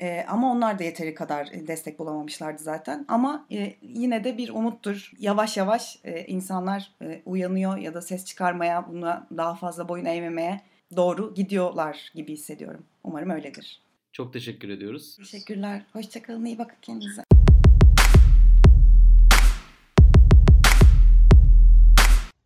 E, 0.00 0.24
ama 0.28 0.52
onlar 0.52 0.78
da 0.78 0.84
yeteri 0.84 1.14
kadar 1.14 1.50
destek 1.66 1.98
bulamamışlardı 1.98 2.62
zaten. 2.62 3.04
Ama 3.08 3.46
e, 3.52 3.74
yine 3.82 4.24
de 4.24 4.38
bir 4.38 4.48
umuttur. 4.48 5.12
Yavaş 5.18 5.56
yavaş 5.56 5.98
e, 6.04 6.24
insanlar 6.24 6.92
e, 7.02 7.22
uyanıyor 7.26 7.76
ya 7.76 7.94
da 7.94 8.02
ses 8.02 8.24
çıkarmaya, 8.24 8.88
buna 8.88 9.26
daha 9.36 9.54
fazla 9.54 9.88
boyun 9.88 10.04
eğmemeye 10.04 10.60
doğru 10.96 11.34
gidiyorlar 11.34 12.12
gibi 12.14 12.32
hissediyorum. 12.32 12.84
Umarım 13.04 13.30
öyledir. 13.30 13.80
Çok 14.12 14.32
teşekkür 14.32 14.68
ediyoruz. 14.68 15.16
Teşekkürler. 15.16 15.82
Hoşçakalın. 15.92 16.44
İyi 16.44 16.58
bakın 16.58 16.76
kendinize. 16.82 17.22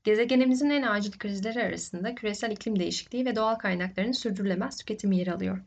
Gezegenimizin 0.05 0.71
en 0.71 0.83
acil 0.83 1.13
krizleri 1.13 1.63
arasında 1.63 2.15
küresel 2.15 2.51
iklim 2.51 2.79
değişikliği 2.79 3.27
ve 3.27 3.37
doğal 3.37 3.55
kaynakların 3.55 4.13
sürdürülemez 4.13 4.77
tüketimi 4.77 5.17
yer 5.17 5.27
alıyor. 5.27 5.59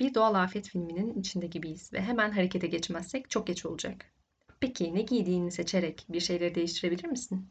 Bir 0.00 0.14
doğal 0.14 0.34
afet 0.34 0.68
filminin 0.68 1.20
içinde 1.20 1.46
gibiyiz 1.46 1.92
ve 1.92 2.02
hemen 2.02 2.30
harekete 2.30 2.66
geçmezsek 2.66 3.30
çok 3.30 3.46
geç 3.46 3.66
olacak. 3.66 4.06
Peki 4.60 4.94
ne 4.94 5.02
giydiğini 5.02 5.50
seçerek 5.50 6.06
bir 6.08 6.20
şeyleri 6.20 6.54
değiştirebilir 6.54 7.04
misin? 7.04 7.48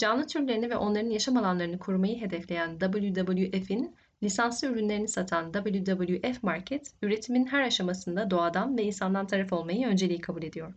Canlı 0.00 0.26
türlerini 0.26 0.70
ve 0.70 0.76
onların 0.76 1.10
yaşam 1.10 1.36
alanlarını 1.36 1.78
korumayı 1.78 2.20
hedefleyen 2.20 2.78
WWF'in 2.78 3.96
lisanslı 4.22 4.68
ürünlerini 4.68 5.08
satan 5.08 5.52
WWF 5.52 6.42
Market, 6.42 6.92
üretimin 7.02 7.46
her 7.46 7.62
aşamasında 7.62 8.30
doğadan 8.30 8.78
ve 8.78 8.82
insandan 8.82 9.26
taraf 9.26 9.52
olmayı 9.52 9.86
önceliği 9.86 10.20
kabul 10.20 10.42
ediyor. 10.42 10.74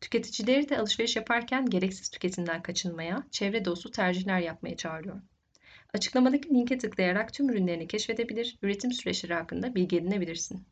Tüketicileri 0.00 0.68
de 0.68 0.78
alışveriş 0.78 1.16
yaparken 1.16 1.66
gereksiz 1.66 2.08
tüketimden 2.08 2.62
kaçınmaya, 2.62 3.22
çevre 3.30 3.64
dostu 3.64 3.90
tercihler 3.90 4.40
yapmaya 4.40 4.76
çağırıyor. 4.76 5.20
Açıklamadaki 5.94 6.48
linke 6.48 6.78
tıklayarak 6.78 7.32
tüm 7.32 7.50
ürünlerini 7.50 7.86
keşfedebilir, 7.86 8.58
üretim 8.62 8.92
süreçleri 8.92 9.34
hakkında 9.34 9.74
bilgi 9.74 9.96
edinebilirsin. 9.96 10.66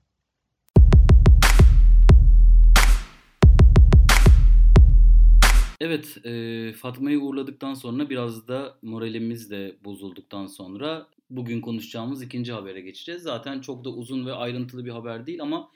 Evet, 5.81 6.19
e, 6.27 6.73
Fatma'yı 6.73 7.21
uğurladıktan 7.21 7.75
sonra 7.75 8.11
biraz 8.11 8.49
da 8.49 8.79
moralimiz 8.83 9.51
de 9.51 9.77
bozulduktan 9.85 10.47
sonra 10.47 11.07
bugün 11.31 11.61
konuşacağımız 11.61 12.23
ikinci 12.23 12.53
habere 12.53 12.81
geçeceğiz. 12.81 13.23
Zaten 13.23 13.61
çok 13.61 13.85
da 13.85 13.91
uzun 13.91 14.27
ve 14.27 14.33
ayrıntılı 14.33 14.85
bir 14.85 14.91
haber 14.91 15.27
değil 15.27 15.43
ama 15.43 15.71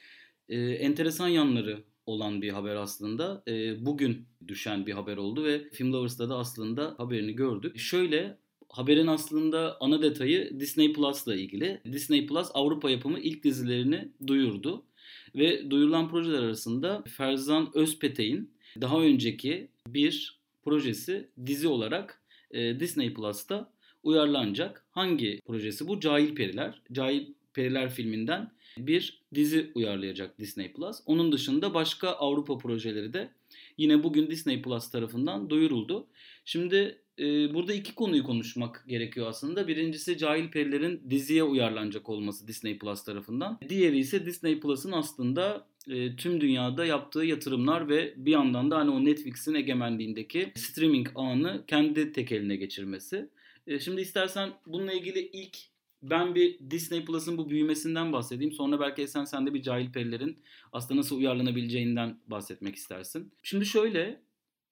e, 0.48 0.60
enteresan 0.60 1.28
yanları 1.28 1.84
olan 2.06 2.42
bir 2.42 2.50
haber 2.50 2.76
aslında. 2.76 3.42
E, 3.48 3.86
bugün 3.86 4.26
düşen 4.48 4.86
bir 4.86 4.92
haber 4.92 5.16
oldu 5.16 5.44
ve 5.44 5.70
Film 5.70 5.92
Lovers'ta 5.92 6.28
da 6.28 6.36
aslında 6.36 6.94
haberini 6.98 7.32
gördük. 7.32 7.78
Şöyle 7.78 8.38
haberin 8.68 9.06
aslında 9.06 9.76
ana 9.80 10.02
detayı 10.02 10.60
Disney 10.60 10.92
Plus'la 10.92 11.34
ilgili. 11.34 11.80
Disney 11.92 12.26
Plus 12.26 12.48
Avrupa 12.54 12.90
yapımı 12.90 13.18
ilk 13.18 13.44
dizilerini 13.44 14.08
duyurdu. 14.26 14.84
Ve 15.34 15.70
duyurulan 15.70 16.08
projeler 16.08 16.42
arasında 16.42 17.04
Ferzan 17.06 17.70
Özpetek'in 17.74 18.54
daha 18.80 19.00
önceki 19.00 19.73
bir 19.88 20.38
projesi 20.64 21.28
dizi 21.46 21.68
olarak 21.68 22.22
e, 22.50 22.80
Disney 22.80 23.14
Plus'ta 23.14 23.72
uyarlanacak. 24.02 24.86
Hangi 24.90 25.40
projesi 25.46 25.88
bu? 25.88 26.00
Cahil 26.00 26.34
Periler. 26.34 26.82
Cahil 26.92 27.26
Periler 27.54 27.90
filminden 27.90 28.52
bir 28.78 29.22
dizi 29.34 29.70
uyarlayacak 29.74 30.38
Disney 30.38 30.72
Plus. 30.72 31.00
Onun 31.06 31.32
dışında 31.32 31.74
başka 31.74 32.08
Avrupa 32.08 32.58
projeleri 32.58 33.12
de 33.12 33.30
yine 33.78 34.02
bugün 34.02 34.30
Disney 34.30 34.62
Plus 34.62 34.90
tarafından 34.90 35.50
duyuruldu. 35.50 36.06
Şimdi 36.44 36.98
e, 37.18 37.54
burada 37.54 37.74
iki 37.74 37.94
konuyu 37.94 38.24
konuşmak 38.24 38.84
gerekiyor 38.88 39.26
aslında. 39.26 39.68
Birincisi 39.68 40.18
Cahil 40.18 40.50
Periler'in 40.50 41.10
diziye 41.10 41.42
uyarlanacak 41.42 42.08
olması 42.08 42.48
Disney 42.48 42.78
Plus 42.78 43.04
tarafından. 43.04 43.58
Diğeri 43.68 43.98
ise 43.98 44.26
Disney 44.26 44.60
Plus'ın 44.60 44.92
aslında 44.92 45.66
e, 45.88 46.16
tüm 46.16 46.40
dünyada 46.40 46.84
yaptığı 46.84 47.24
yatırımlar 47.24 47.88
ve 47.88 48.14
bir 48.16 48.32
yandan 48.32 48.70
da 48.70 48.78
hani 48.78 48.90
o 48.90 49.04
Netflix'in 49.04 49.54
egemenliğindeki 49.54 50.52
streaming 50.54 51.08
ağını 51.14 51.64
kendi 51.66 52.12
tek 52.12 52.32
eline 52.32 52.56
geçirmesi. 52.56 53.28
E, 53.66 53.78
şimdi 53.78 54.00
istersen 54.00 54.50
bununla 54.66 54.92
ilgili 54.92 55.18
ilk 55.18 55.58
ben 56.02 56.34
bir 56.34 56.58
Disney 56.70 57.04
Plus'ın 57.04 57.38
bu 57.38 57.50
büyümesinden 57.50 58.12
bahsedeyim. 58.12 58.52
Sonra 58.52 58.80
belki 58.80 59.08
sen 59.08 59.24
sen 59.24 59.46
de 59.46 59.54
bir 59.54 59.62
Cahil 59.62 59.92
Periler'in 59.92 60.38
aslında 60.72 61.00
nasıl 61.00 61.18
uyarlanabileceğinden 61.18 62.18
bahsetmek 62.26 62.76
istersin. 62.76 63.32
Şimdi 63.42 63.66
şöyle 63.66 64.20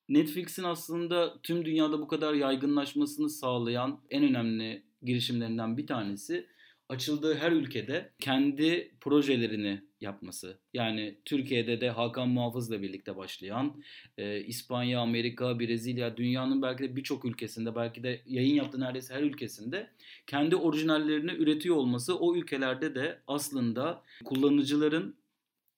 Netflix'in 0.09 0.63
aslında 0.63 1.43
tüm 1.43 1.65
dünyada 1.65 2.01
bu 2.01 2.09
kadar 2.09 2.35
yaygınlaşmasını 2.35 3.31
sağlayan 3.31 4.01
en 4.11 4.25
önemli 4.25 4.83
girişimlerinden 5.03 5.77
bir 5.77 5.87
tanesi 5.87 6.47
açıldığı 6.93 7.35
her 7.35 7.53
ülkede 7.53 8.13
kendi 8.19 8.95
projelerini 9.01 9.83
yapması. 10.01 10.59
Yani 10.75 11.19
Türkiye'de 11.25 11.81
de 11.81 11.91
Hakan 11.91 12.29
Muhafız'la 12.29 12.83
birlikte 12.83 13.17
başlayan, 13.17 13.83
e, 14.19 14.41
İspanya, 14.41 15.01
Amerika, 15.01 15.61
Brezilya, 15.61 16.17
dünyanın 16.17 16.63
belki 16.63 16.83
de 16.83 16.97
birçok 16.97 17.25
ülkesinde, 17.25 17.75
belki 17.75 18.03
de 18.03 18.23
yayın 18.27 18.55
yaptığı 18.55 18.81
neredeyse 18.81 19.15
her 19.15 19.23
ülkesinde 19.23 19.91
kendi 20.27 20.57
orijinallerini 20.57 21.33
üretiyor 21.33 21.77
olması 21.77 22.19
o 22.19 22.37
ülkelerde 22.37 22.95
de 22.95 23.19
aslında 23.27 24.03
kullanıcıların 24.25 25.17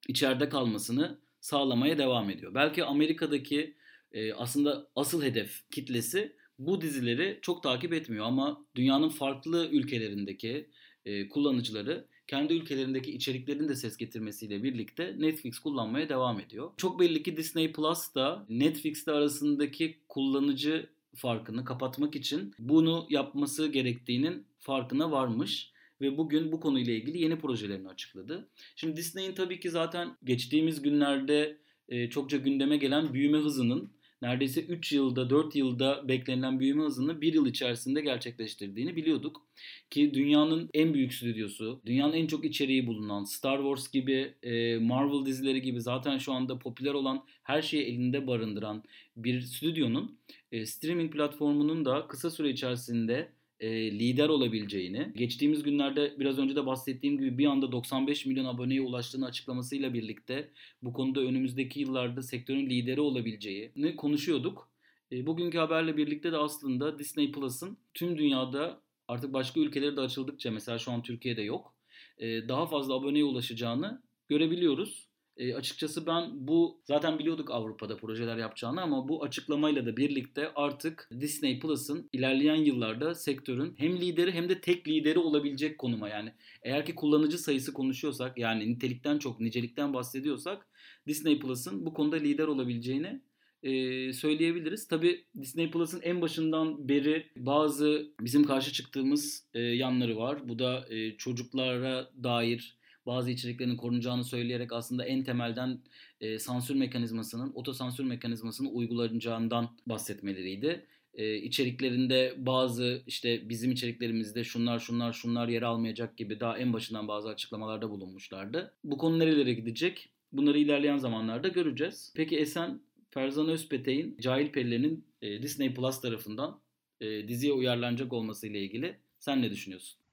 içeride 0.08 0.48
kalmasını 0.48 1.18
sağlamaya 1.40 1.98
devam 1.98 2.30
ediyor. 2.30 2.54
Belki 2.54 2.84
Amerika'daki 2.84 3.74
e, 4.12 4.32
aslında 4.32 4.88
asıl 4.96 5.22
hedef 5.22 5.70
kitlesi 5.70 6.36
bu 6.58 6.80
dizileri 6.80 7.38
çok 7.42 7.62
takip 7.62 7.92
etmiyor 7.92 8.26
ama 8.26 8.66
dünyanın 8.74 9.08
farklı 9.08 9.68
ülkelerindeki 9.72 10.70
e, 11.04 11.28
kullanıcıları 11.28 12.06
kendi 12.26 12.52
ülkelerindeki 12.52 13.12
içeriklerin 13.12 13.68
de 13.68 13.76
ses 13.76 13.96
getirmesiyle 13.96 14.62
birlikte 14.62 15.14
Netflix 15.18 15.58
kullanmaya 15.58 16.08
devam 16.08 16.40
ediyor. 16.40 16.70
Çok 16.76 17.00
belli 17.00 17.22
ki 17.22 17.36
Disney 17.36 17.72
Plus 17.72 18.14
da 18.14 18.46
Netflix'te 18.48 19.12
arasındaki 19.12 19.98
kullanıcı 20.08 20.86
farkını 21.16 21.64
kapatmak 21.64 22.16
için 22.16 22.54
bunu 22.58 23.06
yapması 23.10 23.68
gerektiğinin 23.68 24.46
farkına 24.60 25.10
varmış 25.10 25.72
ve 26.00 26.18
bugün 26.18 26.52
bu 26.52 26.60
konuyla 26.60 26.92
ilgili 26.92 27.22
yeni 27.22 27.38
projelerini 27.38 27.88
açıkladı. 27.88 28.48
Şimdi 28.76 28.96
Disney'in 28.96 29.32
tabii 29.32 29.60
ki 29.60 29.70
zaten 29.70 30.16
geçtiğimiz 30.24 30.82
günlerde 30.82 31.58
e, 31.88 32.10
çokça 32.10 32.36
gündeme 32.36 32.76
gelen 32.76 33.14
büyüme 33.14 33.38
hızının 33.38 33.92
neredeyse 34.22 34.60
3 34.62 34.92
yılda 34.92 35.30
4 35.30 35.56
yılda 35.56 36.08
beklenilen 36.08 36.60
büyüme 36.60 36.84
hızını 36.84 37.20
1 37.20 37.34
yıl 37.34 37.46
içerisinde 37.46 38.00
gerçekleştirdiğini 38.00 38.96
biliyorduk. 38.96 39.42
Ki 39.90 40.14
dünyanın 40.14 40.70
en 40.74 40.94
büyük 40.94 41.14
stüdyosu, 41.14 41.82
dünyanın 41.86 42.12
en 42.12 42.26
çok 42.26 42.44
içeriği 42.44 42.86
bulunan 42.86 43.24
Star 43.24 43.56
Wars 43.56 43.90
gibi, 43.90 44.34
e, 44.42 44.78
Marvel 44.78 45.26
dizileri 45.26 45.62
gibi 45.62 45.80
zaten 45.80 46.18
şu 46.18 46.32
anda 46.32 46.58
popüler 46.58 46.94
olan 46.94 47.24
her 47.42 47.62
şeyi 47.62 47.84
elinde 47.84 48.26
barındıran 48.26 48.82
bir 49.16 49.40
stüdyonun 49.40 50.18
e, 50.52 50.66
streaming 50.66 51.12
platformunun 51.12 51.84
da 51.84 52.06
kısa 52.08 52.30
süre 52.30 52.50
içerisinde 52.50 53.32
e, 53.60 53.98
lider 53.98 54.28
olabileceğini, 54.28 55.12
geçtiğimiz 55.16 55.62
günlerde 55.62 56.14
biraz 56.18 56.38
önce 56.38 56.56
de 56.56 56.66
bahsettiğim 56.66 57.18
gibi 57.18 57.38
bir 57.38 57.46
anda 57.46 57.72
95 57.72 58.26
milyon 58.26 58.44
aboneye 58.44 58.80
ulaştığını 58.80 59.26
açıklamasıyla 59.26 59.94
birlikte 59.94 60.50
bu 60.82 60.92
konuda 60.92 61.20
önümüzdeki 61.20 61.80
yıllarda 61.80 62.22
sektörün 62.22 62.70
lideri 62.70 63.00
olabileceğini 63.00 63.96
konuşuyorduk. 63.96 64.70
E, 65.12 65.26
bugünkü 65.26 65.58
haberle 65.58 65.96
birlikte 65.96 66.32
de 66.32 66.36
aslında 66.36 66.98
Disney 66.98 67.32
Plus'ın 67.32 67.78
tüm 67.94 68.18
dünyada 68.18 68.80
artık 69.08 69.32
başka 69.32 69.60
ülkelere 69.60 69.96
de 69.96 70.00
açıldıkça 70.00 70.50
mesela 70.50 70.78
şu 70.78 70.92
an 70.92 71.02
Türkiye'de 71.02 71.42
yok. 71.42 71.74
E, 72.18 72.48
daha 72.48 72.66
fazla 72.66 72.94
aboneye 72.94 73.24
ulaşacağını 73.24 74.02
görebiliyoruz. 74.28 75.08
E, 75.36 75.54
açıkçası 75.54 76.06
ben 76.06 76.30
bu 76.34 76.80
zaten 76.84 77.18
biliyorduk 77.18 77.50
Avrupa'da 77.50 77.96
projeler 77.96 78.36
yapacağını 78.36 78.82
ama 78.82 79.08
bu 79.08 79.24
açıklamayla 79.24 79.86
da 79.86 79.96
birlikte 79.96 80.52
artık 80.54 81.10
Disney 81.20 81.58
Plus'ın 81.60 82.08
ilerleyen 82.12 82.64
yıllarda 82.64 83.14
sektörün 83.14 83.74
hem 83.78 84.00
lideri 84.00 84.32
hem 84.32 84.48
de 84.48 84.60
tek 84.60 84.88
lideri 84.88 85.18
olabilecek 85.18 85.78
konuma 85.78 86.08
yani 86.08 86.32
eğer 86.62 86.86
ki 86.86 86.94
kullanıcı 86.94 87.38
sayısı 87.38 87.72
konuşuyorsak 87.72 88.38
yani 88.38 88.72
nitelikten 88.72 89.18
çok 89.18 89.40
nicelikten 89.40 89.94
bahsediyorsak 89.94 90.66
Disney 91.06 91.38
Plus'ın 91.38 91.86
bu 91.86 91.94
konuda 91.94 92.16
lider 92.16 92.46
olabileceğini 92.46 93.20
e, 93.62 94.12
söyleyebiliriz. 94.12 94.88
Tabi 94.88 95.24
Disney 95.40 95.70
Plus'ın 95.70 96.00
en 96.00 96.20
başından 96.20 96.88
beri 96.88 97.26
bazı 97.36 98.06
bizim 98.20 98.44
karşı 98.44 98.72
çıktığımız 98.72 99.44
e, 99.54 99.60
yanları 99.60 100.16
var. 100.16 100.48
Bu 100.48 100.58
da 100.58 100.86
e, 100.90 101.16
çocuklara 101.16 102.10
dair 102.22 102.76
bazı 103.06 103.30
içeriklerin 103.30 103.76
korunacağını 103.76 104.24
söyleyerek 104.24 104.72
aslında 104.72 105.04
en 105.04 105.24
temelden 105.24 105.78
e, 106.20 106.38
sansür 106.38 106.74
mekanizmasının, 106.74 107.52
otosansür 107.54 108.04
mekanizmasının 108.04 108.70
uygulanacağından 108.72 109.68
bahsetmeleriydi. 109.86 110.86
E, 111.14 111.36
içeriklerinde 111.36 112.34
bazı 112.38 113.02
işte 113.06 113.48
bizim 113.48 113.72
içeriklerimizde 113.72 114.44
şunlar 114.44 114.78
şunlar 114.78 115.12
şunlar 115.12 115.48
yer 115.48 115.62
almayacak 115.62 116.16
gibi 116.16 116.40
daha 116.40 116.58
en 116.58 116.72
başından 116.72 117.08
bazı 117.08 117.28
açıklamalarda 117.28 117.90
bulunmuşlardı. 117.90 118.74
Bu 118.84 118.98
konu 118.98 119.18
nerelere 119.18 119.54
gidecek? 119.54 120.08
Bunları 120.32 120.58
ilerleyen 120.58 120.96
zamanlarda 120.96 121.48
göreceğiz. 121.48 122.12
Peki 122.16 122.36
Esen 122.38 122.80
Ferzan 123.10 123.48
Özpetek'in 123.48 124.16
Cahil 124.20 124.52
Perilerinin 124.52 125.04
e, 125.22 125.42
Disney 125.42 125.74
Plus 125.74 126.00
tarafından 126.00 126.60
e, 127.00 127.28
diziye 127.28 127.52
uyarlanacak 127.52 128.12
olması 128.12 128.46
ile 128.46 128.60
ilgili 128.60 128.96
sen 129.18 129.42
ne 129.42 129.50
düşünüyorsun? 129.50 130.03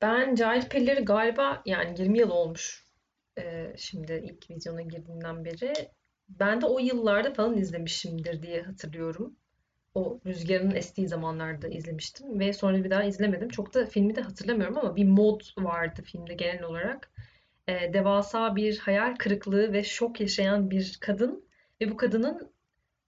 Ben 0.00 0.34
Cahil 0.34 0.68
Perileri 0.68 1.04
galiba 1.04 1.62
yani 1.66 2.00
20 2.00 2.18
yıl 2.18 2.30
olmuş. 2.30 2.84
Ee, 3.38 3.72
şimdi 3.76 4.12
ilk 4.24 4.50
vizyona 4.50 4.82
girdiğimden 4.82 5.44
beri. 5.44 5.72
Ben 6.28 6.60
de 6.60 6.66
o 6.66 6.78
yıllarda 6.78 7.34
falan 7.34 7.56
izlemişimdir 7.56 8.42
diye 8.42 8.62
hatırlıyorum. 8.62 9.36
O 9.94 10.20
rüzgarın 10.26 10.70
estiği 10.70 11.08
zamanlarda 11.08 11.68
izlemiştim 11.68 12.40
ve 12.40 12.52
sonra 12.52 12.84
bir 12.84 12.90
daha 12.90 13.04
izlemedim. 13.04 13.48
Çok 13.48 13.74
da 13.74 13.86
filmi 13.86 14.16
de 14.16 14.20
hatırlamıyorum 14.20 14.78
ama 14.78 14.96
bir 14.96 15.04
mod 15.04 15.40
vardı 15.58 16.02
filmde 16.02 16.34
genel 16.34 16.62
olarak. 16.62 17.10
Ee, 17.68 17.92
devasa 17.92 18.56
bir 18.56 18.78
hayal 18.78 19.14
kırıklığı 19.14 19.72
ve 19.72 19.84
şok 19.84 20.20
yaşayan 20.20 20.70
bir 20.70 20.98
kadın 21.00 21.44
ve 21.80 21.90
bu 21.90 21.96
kadının 21.96 22.52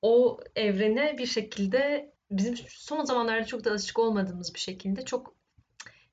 o 0.03 0.41
evrene 0.57 1.19
bir 1.19 1.27
şekilde 1.27 2.13
bizim 2.31 2.57
son 2.69 3.05
zamanlarda 3.05 3.45
çok 3.45 3.65
da 3.65 3.71
alışık 3.71 3.99
olmadığımız 3.99 4.55
bir 4.55 4.61
şekilde 4.61 5.05
çok 5.05 5.38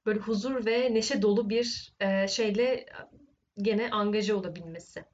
böyle 0.06 0.20
huzur 0.20 0.66
ve 0.66 0.94
neşe 0.94 1.22
dolu 1.22 1.50
bir 1.50 1.94
e, 2.00 2.28
şeyle 2.28 2.86
gene 3.58 3.92
angaje 3.92 4.34
olabilmesi 4.34 5.06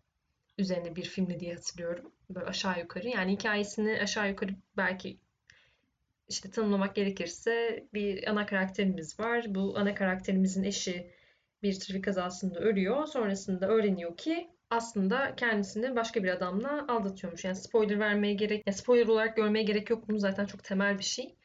üzerine 0.58 0.96
bir 0.96 1.04
filmdi 1.04 1.40
diye 1.40 1.54
hatırlıyorum. 1.54 2.12
Böyle 2.30 2.46
aşağı 2.46 2.80
yukarı. 2.80 3.08
Yani 3.08 3.32
hikayesini 3.32 4.00
aşağı 4.02 4.30
yukarı 4.30 4.52
belki 4.78 5.18
işte 6.30 6.52
tanımlamak 6.52 6.96
gerekirse 6.96 7.86
bir 7.94 8.30
ana 8.30 8.46
karakterimiz 8.46 9.20
var. 9.20 9.46
Bu 9.48 9.78
ana 9.78 9.96
karakterimizin 9.96 10.64
eşi 10.64 11.12
bir 11.64 11.80
trafik 11.80 12.04
kazasında 12.04 12.60
ölüyor. 12.60 13.08
Sonrasında 13.08 13.68
öğreniyor 13.68 14.18
ki 14.18 14.50
aslında 14.70 15.36
kendisini 15.36 15.96
başka 15.96 16.24
bir 16.24 16.30
adamla 16.30 16.86
aldatıyormuş. 16.88 17.44
Yani 17.44 17.56
spoiler 17.56 18.00
vermeye 18.00 18.34
gerek, 18.34 18.64
yani 18.66 18.78
spoiler 18.78 19.08
olarak 19.08 19.36
görmeye 19.36 19.64
gerek 19.64 19.90
yok. 19.90 20.10
Bunu 20.10 20.20
zaten 20.20 20.46
çok 20.46 20.64
temel 20.64 20.98
bir 20.98 21.04
şey. 21.04 21.36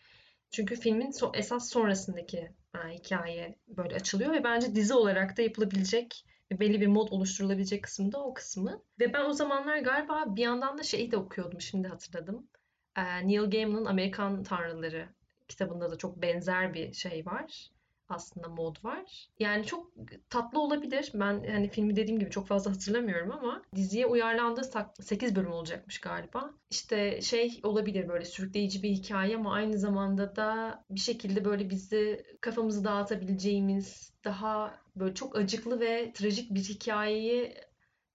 Çünkü 0.50 0.76
filmin 0.76 1.10
so 1.10 1.32
esas 1.34 1.70
sonrasındaki 1.70 2.50
hikaye 2.88 3.58
böyle 3.68 3.94
açılıyor 3.94 4.32
ve 4.32 4.44
bence 4.44 4.74
dizi 4.74 4.94
olarak 4.94 5.36
da 5.36 5.42
yapılabilecek 5.42 6.24
belli 6.52 6.80
bir 6.80 6.86
mod 6.86 7.08
oluşturulabilecek 7.10 7.84
kısmı 7.84 8.12
da 8.12 8.24
o 8.24 8.34
kısmı. 8.34 8.82
Ve 9.00 9.12
ben 9.12 9.24
o 9.24 9.32
zamanlar 9.32 9.78
galiba 9.78 10.36
bir 10.36 10.42
yandan 10.42 10.78
da 10.78 10.82
şeyi 10.82 11.10
de 11.10 11.16
okuyordum 11.16 11.60
şimdi 11.60 11.88
hatırladım. 11.88 12.48
Ee, 12.96 13.28
Neil 13.28 13.50
Gaiman'ın 13.50 13.84
Amerikan 13.84 14.42
Tanrıları 14.42 15.08
kitabında 15.48 15.90
da 15.90 15.98
çok 15.98 16.22
benzer 16.22 16.74
bir 16.74 16.92
şey 16.92 17.26
var 17.26 17.70
aslında 18.08 18.48
mod 18.48 18.84
var. 18.84 19.28
Yani 19.38 19.64
çok 19.66 19.92
tatlı 20.30 20.60
olabilir. 20.60 21.10
Ben 21.14 21.44
hani 21.50 21.68
filmi 21.68 21.96
dediğim 21.96 22.20
gibi 22.20 22.30
çok 22.30 22.46
fazla 22.46 22.70
hatırlamıyorum 22.70 23.32
ama 23.32 23.62
diziye 23.74 24.06
uyarlandığı 24.06 24.70
8 25.00 25.36
bölüm 25.36 25.52
olacakmış 25.52 26.00
galiba. 26.00 26.54
İşte 26.70 27.22
şey 27.22 27.60
olabilir 27.62 28.08
böyle 28.08 28.24
sürükleyici 28.24 28.82
bir 28.82 28.90
hikaye 28.90 29.36
ama 29.36 29.52
aynı 29.52 29.78
zamanda 29.78 30.36
da 30.36 30.84
bir 30.90 31.00
şekilde 31.00 31.44
böyle 31.44 31.70
bizi 31.70 32.24
kafamızı 32.40 32.84
dağıtabileceğimiz 32.84 34.12
daha 34.24 34.80
böyle 34.96 35.14
çok 35.14 35.36
acıklı 35.36 35.80
ve 35.80 36.12
trajik 36.12 36.54
bir 36.54 36.60
hikayeyi 36.60 37.54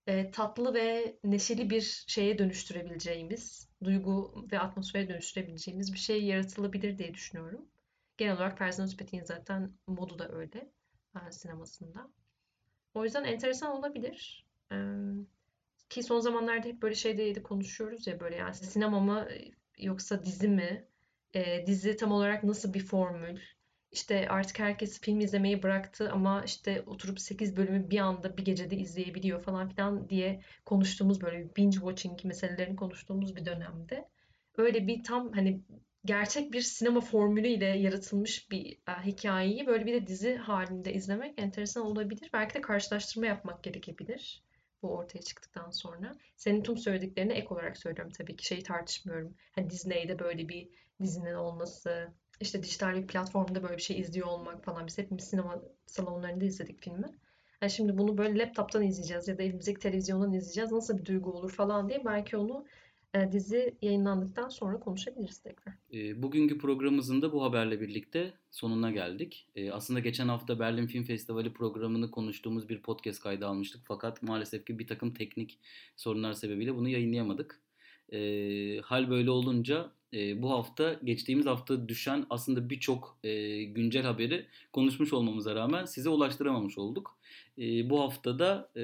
e, 0.07 0.31
tatlı 0.31 0.73
ve 0.73 1.17
neşeli 1.23 1.69
bir 1.69 2.03
şeye 2.07 2.37
dönüştürebileceğimiz, 2.37 3.69
duygu 3.83 4.47
ve 4.51 4.59
atmosfere 4.59 5.09
dönüştürebileceğimiz 5.09 5.93
bir 5.93 5.99
şey 5.99 6.23
yaratılabilir 6.23 6.97
diye 6.97 7.13
düşünüyorum. 7.13 7.70
Genel 8.17 8.35
olarak 8.35 8.57
Ferzan 8.57 8.85
Özpetek'in 8.85 9.23
zaten 9.23 9.73
modu 9.87 10.19
da 10.19 10.29
öyle 10.31 10.71
e, 11.15 11.31
sinemasında. 11.31 12.11
O 12.93 13.03
yüzden 13.03 13.23
enteresan 13.23 13.71
olabilir. 13.71 14.45
E, 14.71 14.77
ki 15.89 16.03
son 16.03 16.19
zamanlarda 16.19 16.67
hep 16.67 16.81
böyle 16.81 16.95
şeyde 16.95 17.43
konuşuyoruz 17.43 18.07
ya 18.07 18.19
böyle 18.19 18.35
yani 18.35 18.53
sinema 18.53 18.99
mı 18.99 19.27
yoksa 19.77 20.23
dizi 20.23 20.47
mi? 20.47 20.87
E, 21.33 21.65
dizi 21.67 21.95
tam 21.95 22.11
olarak 22.11 22.43
nasıl 22.43 22.73
bir 22.73 22.85
formül? 22.85 23.39
İşte 23.91 24.29
artık 24.29 24.59
herkes 24.59 25.01
film 25.01 25.19
izlemeyi 25.19 25.63
bıraktı 25.63 26.11
ama 26.11 26.43
işte 26.45 26.83
oturup 26.85 27.19
8 27.19 27.57
bölümü 27.57 27.89
bir 27.89 27.99
anda 27.99 28.37
bir 28.37 28.45
gecede 28.45 28.75
izleyebiliyor 28.75 29.43
falan 29.43 29.69
filan 29.69 30.09
diye 30.09 30.41
konuştuğumuz 30.65 31.21
böyle 31.21 31.55
binge 31.55 31.77
watching 31.77 32.25
meselelerini 32.25 32.75
konuştuğumuz 32.75 33.35
bir 33.35 33.45
dönemde. 33.45 34.09
Öyle 34.57 34.87
bir 34.87 35.03
tam 35.03 35.31
hani 35.33 35.61
gerçek 36.05 36.53
bir 36.53 36.61
sinema 36.61 37.01
formülüyle 37.01 37.65
yaratılmış 37.65 38.51
bir 38.51 38.77
e, 38.87 38.91
hikayeyi 39.05 39.67
böyle 39.67 39.85
bir 39.85 39.93
de 39.93 40.07
dizi 40.07 40.35
halinde 40.35 40.93
izlemek 40.93 41.33
enteresan 41.41 41.85
olabilir. 41.85 42.29
Belki 42.33 42.53
de 42.53 42.61
karşılaştırma 42.61 43.27
yapmak 43.27 43.63
gerekebilir 43.63 44.43
bu 44.81 44.97
ortaya 44.97 45.21
çıktıktan 45.21 45.69
sonra. 45.69 46.15
Senin 46.35 46.63
tüm 46.63 46.77
söylediklerine 46.77 47.33
ek 47.33 47.47
olarak 47.49 47.77
söylüyorum 47.77 48.11
tabii 48.17 48.35
ki 48.35 48.45
şeyi 48.45 48.63
tartışmıyorum. 48.63 49.35
Hani 49.51 49.69
Disney'de 49.69 50.19
böyle 50.19 50.49
bir 50.49 50.69
dizinin 51.01 51.33
olması, 51.33 52.13
işte 52.39 52.63
dijital 52.63 52.95
bir 52.95 53.07
platformda 53.07 53.63
böyle 53.63 53.77
bir 53.77 53.81
şey 53.81 53.99
izliyor 53.99 54.27
olmak 54.27 54.65
falan. 54.65 54.87
Biz 54.87 54.97
hepimiz 54.97 55.23
sinema 55.23 55.61
salonlarında 55.85 56.45
izledik 56.45 56.83
filmi. 56.83 57.07
Yani 57.61 57.71
şimdi 57.71 57.97
bunu 57.97 58.17
böyle 58.17 58.39
laptop'tan 58.39 58.83
izleyeceğiz 58.83 59.27
ya 59.27 59.37
da 59.37 59.43
elimizdeki 59.43 59.79
televizyondan 59.79 60.33
izleyeceğiz. 60.33 60.71
Nasıl 60.71 60.97
bir 60.97 61.05
duygu 61.05 61.31
olur 61.31 61.51
falan 61.51 61.89
diye 61.89 62.05
belki 62.05 62.37
onu 62.37 62.65
e, 63.13 63.31
dizi 63.31 63.75
yayınlandıktan 63.81 64.49
sonra 64.49 64.79
konuşabiliriz 64.79 65.37
tekrar. 65.37 65.73
E, 65.93 66.23
bugünkü 66.23 66.57
programımızın 66.57 67.21
da 67.21 67.33
bu 67.33 67.43
haberle 67.43 67.81
birlikte 67.81 68.33
sonuna 68.51 68.91
geldik. 68.91 69.47
E, 69.55 69.71
aslında 69.71 69.99
geçen 69.99 70.27
hafta 70.27 70.59
Berlin 70.59 70.87
Film 70.87 71.03
Festivali 71.03 71.53
programını 71.53 72.11
konuştuğumuz 72.11 72.69
bir 72.69 72.81
podcast 72.81 73.23
kaydı 73.23 73.47
almıştık. 73.47 73.81
Fakat 73.83 74.23
maalesef 74.23 74.65
ki 74.65 74.79
bir 74.79 74.87
takım 74.87 75.13
teknik 75.13 75.59
sorunlar 75.95 76.33
sebebiyle 76.33 76.75
bunu 76.75 76.89
yayınlayamadık. 76.89 77.61
Hal 78.83 79.09
böyle 79.09 79.31
olunca 79.31 79.91
bu 80.13 80.51
hafta 80.51 80.99
geçtiğimiz 81.03 81.45
hafta 81.45 81.89
düşen 81.89 82.25
aslında 82.29 82.69
birçok 82.69 83.19
güncel 83.67 84.03
haberi 84.03 84.45
konuşmuş 84.73 85.13
olmamıza 85.13 85.55
rağmen 85.55 85.85
size 85.85 86.09
ulaştıramamış 86.09 86.77
olduk. 86.77 87.21
E, 87.57 87.89
bu 87.89 87.99
haftada 88.01 88.71
e, 88.75 88.83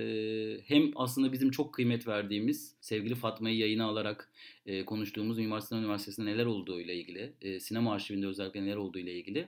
hem 0.66 0.92
aslında 0.96 1.34
bizim 1.34 1.52
çok 1.52 1.74
kıymet 1.74 2.08
verdiğimiz 2.08 2.76
sevgili 2.82 3.16
Fatma'yı 3.16 3.58
yayına 3.58 3.86
alarak 3.86 4.32
e, 4.66 4.86
konuştuğumuz 4.86 5.38
Mimar 5.38 5.60
Sinan 5.60 5.84
Üniversitesi'nde 5.84 6.26
neler 6.26 6.46
olduğu 6.46 6.82
ile 6.82 6.96
ilgili, 6.96 7.34
e, 7.42 7.60
sinema 7.60 7.94
arşivinde 7.94 8.28
özellikle 8.28 8.64
neler 8.64 8.76
olduğu 8.76 9.00
ile 9.00 9.14
ilgili 9.14 9.48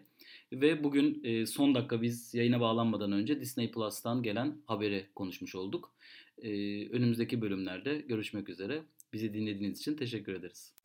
ve 0.52 0.84
bugün 0.84 1.24
e, 1.24 1.46
son 1.46 1.76
dakika 1.76 2.02
biz 2.02 2.34
yayına 2.34 2.60
bağlanmadan 2.60 3.12
önce 3.12 3.42
Disney 3.42 3.72
Plus'tan 3.72 4.24
gelen 4.24 4.58
haberi 4.66 5.06
konuşmuş 5.16 5.56
olduk. 5.56 5.94
E, 6.42 6.50
önümüzdeki 6.90 7.42
bölümlerde 7.42 7.98
görüşmek 7.98 8.50
üzere. 8.50 8.84
Bizi 9.14 9.34
dinlediğiniz 9.34 9.80
için 9.80 9.96
teşekkür 9.96 10.34
ederiz. 10.34 10.79